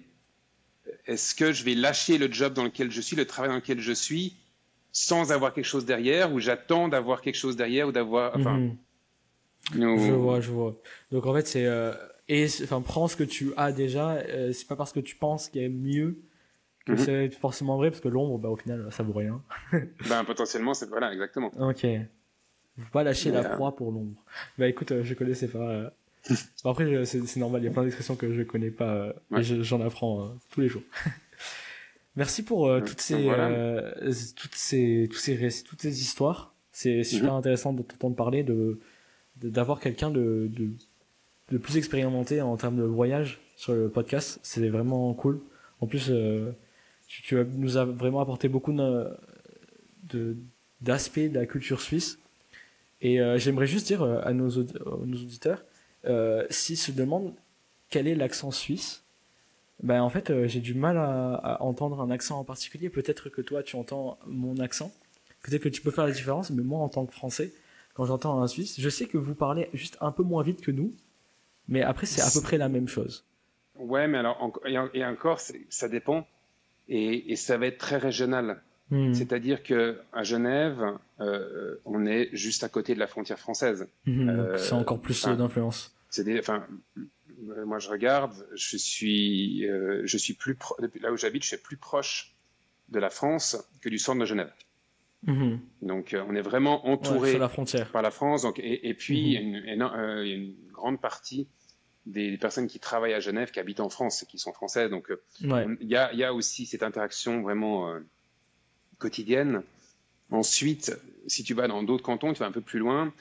[1.07, 3.79] est-ce que je vais lâcher le job dans lequel je suis, le travail dans lequel
[3.79, 4.35] je suis,
[4.91, 8.35] sans avoir quelque chose derrière, ou j'attends d'avoir quelque chose derrière, ou d'avoir.
[8.35, 8.69] Enfin,
[9.71, 10.79] je vois, je vois.
[11.11, 11.93] Donc en fait, c'est euh,
[12.27, 14.11] et enfin prends ce que tu as déjà.
[14.11, 16.19] Euh, c'est pas parce que tu penses qu'il y a mieux
[16.85, 16.97] que mhm.
[16.97, 19.41] c'est forcément vrai, parce que l'ombre, bah au final, ça vaut rien.
[20.09, 21.49] ben potentiellement, c'est voilà, exactement.
[21.59, 21.87] Ok.
[22.77, 24.19] Faut pas lâcher la proie pour l'ombre.
[24.57, 25.93] Bah écoute, euh, je connaissais pas.
[26.63, 30.33] après, c'est normal, il y a plein d'expressions que je connais pas, et j'en apprends
[30.49, 30.83] tous les jours.
[32.15, 33.27] Merci pour toutes ces,
[34.35, 36.53] toutes ces, tous ces récits, toutes ces histoires.
[36.71, 37.37] C'est super mhm.
[37.37, 38.79] intéressant de t'entendre parler de
[39.35, 40.69] d'avoir quelqu'un de, de,
[41.51, 44.39] de, plus expérimenté en termes de voyage sur le podcast.
[44.43, 45.41] C'est vraiment cool.
[45.81, 46.51] En plus, euh,
[47.07, 50.37] tu, tu, nous as vraiment apporté beaucoup de
[50.81, 52.19] d'aspects de, la culture suisse.
[53.03, 55.63] Et euh, j'aimerais juste dire euh, à nos, nos auditeurs,
[56.05, 57.33] euh, s'ils se demandent
[57.89, 59.03] quel est l'accent suisse,
[59.83, 62.89] ben en fait j'ai du mal à, entendre un accent en particulier.
[62.89, 64.91] Peut-être que toi tu entends mon accent,
[65.43, 67.51] peut-être que tu peux faire la différence, mais moi en tant que Français,
[67.93, 68.79] quand j'entends un Suisse.
[68.79, 70.95] Je sais que vous parlez juste un peu moins vite que nous,
[71.67, 73.25] mais après, c'est à peu près la même chose.
[73.75, 74.59] Ouais, mais alors,
[74.93, 76.27] et encore, ça dépend.
[76.89, 78.61] Et, ça va être très régional.
[78.93, 79.13] Hmm.
[79.13, 80.83] C'est-à-dire que à Genève,
[81.19, 83.87] euh, on est juste à côté de la frontière française.
[84.05, 85.95] Hmm, euh, c'est encore plus d'influence.
[86.09, 86.67] C'est enfin,
[87.65, 90.55] moi je regarde, je suis, euh, je suis plus
[91.01, 92.35] là où j'habite, je suis plus proche
[92.89, 94.51] de la France que du centre de Genève.
[95.25, 95.59] Mhm.
[95.81, 97.91] Donc, euh, on est vraiment entouré la frontière.
[97.91, 98.41] par la France.
[98.43, 101.47] Donc, et, puis, il, y a une, euh, une, grande partie
[102.05, 104.89] des personnes qui travaillent à Genève qui habitent en France et qui sont français.
[104.89, 107.89] Donc, euh, il y, a, y, a, aussi cette interaction vraiment
[108.99, 109.63] quotidienne.
[110.31, 113.13] Ensuite, si tu vas dans d'autres cantons, tu vas un peu plus loin,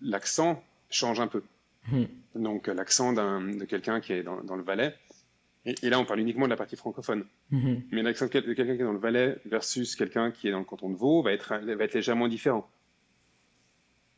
[0.00, 1.42] l'accent change un peu.
[1.90, 2.08] Mhm.
[2.36, 4.94] Donc, l'accent de quelqu'un qui est dans, dans le Valais
[5.64, 7.24] et, là, on parle uniquement de la partie francophone.
[7.50, 7.82] Mhm.
[7.92, 10.64] Mais l'accent de quelqu'un qui est dans le Valais versus quelqu'un qui est dans le
[10.64, 12.68] canton de Vaud va être, va être légèrement différent.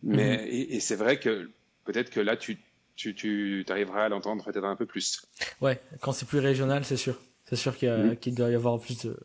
[0.03, 0.47] Mais, mhm.
[0.49, 1.51] et, c'est vrai que
[1.85, 2.59] peut-être que là, tu,
[2.97, 5.27] tu, tu arriveras à l'entendre peut-être un peu plus.
[5.61, 7.21] Ouais, quand c'est plus régional, c'est sûr.
[7.45, 9.19] C'est sûr qu'il doit y avoir plus de.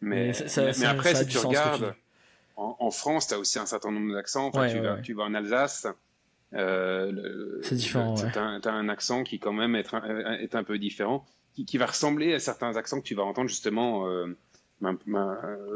[0.00, 1.94] Mais, mais, après, si tu regardes,
[2.56, 4.50] en, France, tu as aussi un certain nombre d'accents.
[4.50, 5.86] tu, vas, tu vas en Alsace.
[6.54, 8.14] Euh, c'est différent.
[8.14, 9.88] Tu as, un accent qui, quand même, est,
[10.40, 11.26] est un peu différent
[11.64, 14.36] qui, va ressembler à certains accents que tu vas entendre justement euh,
[14.82, 14.92] euh,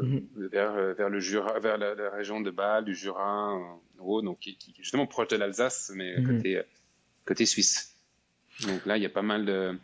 [0.01, 0.27] mhm.
[0.51, 3.53] vers, vers, le Jura, vers la, région de Bâle, du Jura,
[3.99, 6.37] en donc qui, est justement proche de l'Alsace, mais mhm.
[6.37, 6.61] côté,
[7.25, 7.95] côté suisse.
[8.67, 9.77] Donc là, il y a pas mal de.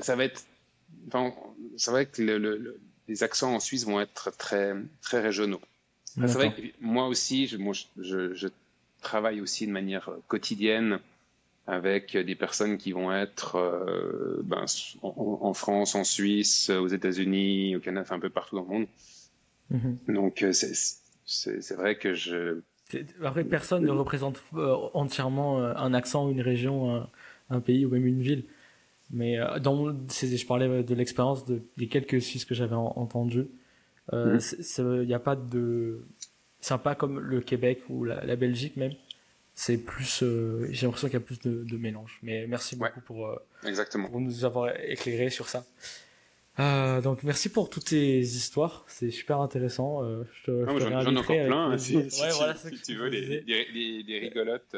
[0.00, 0.42] Ça, va être.
[1.08, 1.32] Enfin,
[1.76, 2.80] c'est vrai que le,
[3.10, 5.60] les accents en Suisse vont être très, très régionaux.
[6.04, 7.58] c'est vrai que moi aussi, je,
[7.98, 8.48] je, je,
[9.02, 11.00] travaille aussi de manière quotidienne
[11.66, 14.66] avec des personnes qui vont être euh, ben,
[15.02, 18.86] en, France, en Suisse, aux États-Unis, au Canada, enfin un peu partout dans le monde.
[19.70, 19.98] Mhm.
[20.08, 22.60] Donc euh, c'est vrai que je...
[23.24, 27.06] Après, personne ne représente euh, entièrement un accent, une région,
[27.48, 28.44] un, pays ou même une ville.
[29.12, 33.48] Mais dans je parlais de l'expérience de, des quelques Suisses que j'avais entendus.
[34.12, 34.40] Il
[35.06, 36.06] n'y a pas de...
[36.60, 38.92] C'est pas comme le Québec ou la Belgique même.
[39.62, 42.18] C'est plus euh, j'ai l'impression qu'il y a plus de, mélange.
[42.22, 43.36] Mais merci beaucoup pour, euh,
[43.66, 44.08] Exactement.
[44.08, 45.66] pour nous avoir éclairé sur ça.
[46.58, 48.86] Euh, donc merci pour toutes tes histoires.
[48.88, 50.02] C'est super intéressant.
[50.02, 54.76] Je te, j'en ai encore plein si, ouais, voilà, si tu veux des, des, rigolotes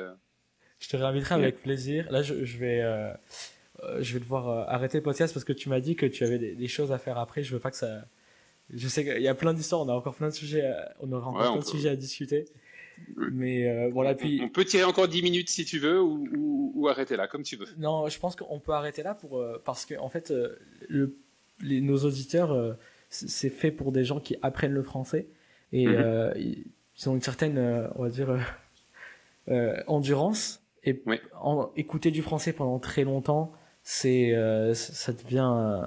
[0.81, 2.11] je te réinviterai avec plaisir.
[2.11, 2.83] Là je, je vais
[4.01, 6.69] je vais devoir arrêter le podcast parce que tu m'as dit que tu avais des,
[6.69, 8.05] choses à faire après je veux pas que ça
[8.73, 10.71] je sais qu'il y a plein d'histoires on a encore plein de sujets
[11.01, 12.45] on aura encore plein de sujets à discuter
[13.33, 14.41] Mais voilà, puis.
[14.43, 17.67] On peut tirer encore 10 minutes si tu veux ou, arrêter là, comme tu veux.
[17.79, 20.33] Non, je pense qu'on peut arrêter là pour, parce que, en fait,
[20.89, 21.17] le,
[21.61, 22.77] les, nos auditeurs,
[23.09, 25.27] c'est fait pour des gens qui apprennent le français
[25.73, 26.33] et mhm.
[26.37, 27.59] ils ont une certaine,
[27.95, 28.37] on va dire,
[29.87, 30.63] endurance.
[30.85, 31.01] Et
[31.41, 33.53] en, écouter du français pendant très longtemps,
[33.85, 34.35] c'est
[34.75, 35.83] ça devient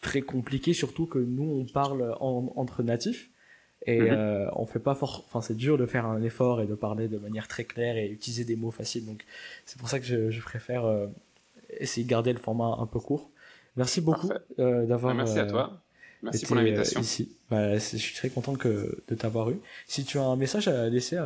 [0.00, 3.30] très compliqué, surtout que nous on parle entre natifs
[3.86, 4.08] et mhm.
[4.10, 5.24] euh, on fait pas fort.
[5.26, 8.08] Enfin, c'est dur de faire un effort et de parler de manière très claire et
[8.08, 9.06] utiliser des mots faciles.
[9.06, 9.24] Donc,
[9.66, 11.06] c'est pour ça que je, je préfère euh,
[11.78, 13.30] essayer de garder le format un peu court.
[13.76, 15.14] Merci beaucoup euh, d'avoir.
[15.14, 15.80] Merci à toi.
[16.22, 17.00] Merci pour l'invitation.
[17.00, 17.30] ici.
[17.48, 19.60] Bah, je suis très content que, de t'avoir eu.
[19.86, 21.16] Si tu as un message à laisser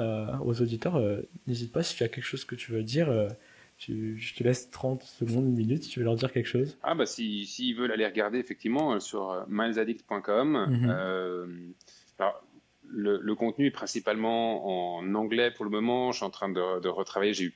[0.44, 1.02] aux auditeurs,
[1.46, 3.08] n'hésite pas si tu as quelque chose que tu veux dire
[3.88, 6.78] je te laisse 30 secondes, une minute, si tu veux leur dire quelque chose.
[6.82, 10.66] Ah bah s'ils si, veulent aller regarder effectivement euh, sur euh, milesaddict.com.
[10.68, 10.90] Mhm.
[10.90, 11.46] euh,
[12.94, 16.12] le, le, contenu est principalement en anglais pour le moment.
[16.12, 17.32] Je suis en train de, de retravailler.
[17.32, 17.54] J'ai eu,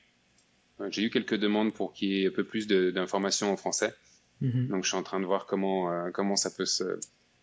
[0.89, 3.93] j'ai eu quelques demandes pour qu'il y ait un peu plus d'informations en français.
[4.41, 4.67] Mhm.
[4.67, 6.99] Donc je suis en train de voir comment euh, comment ça peut se,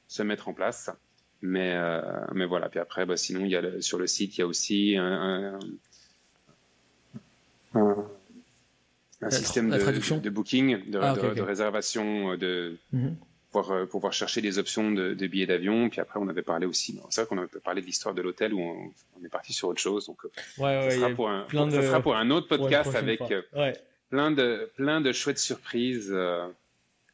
[0.09, 0.91] se mettre en place.
[1.41, 1.76] Mais
[2.32, 2.68] mais voilà.
[2.68, 5.59] Puis après, bah, sinon il y a sur le site il y a aussi un,
[7.74, 8.09] un, un
[9.25, 13.16] un système de, de, booking, de, ah, de, réservation, euh, de mhm.
[13.51, 15.89] pouvoir, pouvoir, chercher des options de, billets d'avion.
[15.89, 18.55] Puis après, on avait parlé aussi, c'est vrai qu'on avait parlé de l'histoire de l'hôtel
[18.55, 20.07] où on, est parti sur autre chose.
[20.07, 23.20] Donc, euh, ouais, ça, sera pour un, ça sera pour un autre podcast avec
[24.11, 26.14] plein de plein de chouettes surprises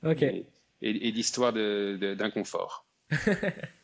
[0.05, 0.45] et,
[0.81, 2.85] et d'histoires d'inconfort.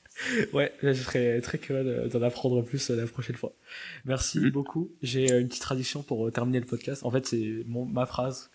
[0.53, 3.53] ouais, je serais très curieux d'en apprendre plus euh, la prochaine fois.
[4.05, 4.51] Merci mm.
[4.51, 4.91] beaucoup.
[5.03, 7.05] J'ai euh, une petite tradition pour euh, terminer le podcast.
[7.05, 8.51] En fait, c'est ma phrase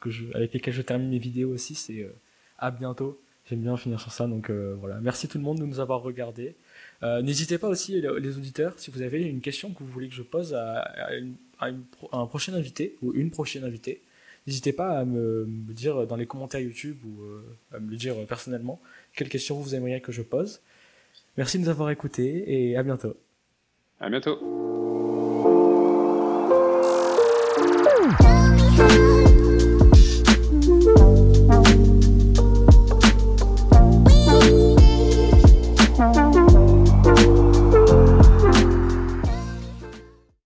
[0.00, 1.74] que je, avec laquelle je termine mes vidéos aussi.
[1.74, 2.10] C'est
[2.58, 3.20] à bientôt.
[3.48, 4.26] J'aime bien finir sur ça.
[4.26, 5.00] Donc voilà.
[5.00, 6.56] Merci tout le monde de nous avoir regardés.
[7.02, 10.22] N'hésitez pas aussi, les, auditeurs, si vous avez une question que vous voulez que je
[10.22, 11.10] pose à,
[11.60, 14.02] un prochain invité ou une prochaine invitée.
[14.48, 17.22] N'hésitez pas à me, me, dire dans les commentaires YouTube ou
[17.72, 18.80] à me le dire personnellement
[19.14, 20.60] quelle question vous aimeriez que je pose.
[21.36, 23.14] Merci de nous avoir écoutés et à bientôt.
[24.00, 24.38] À bientôt.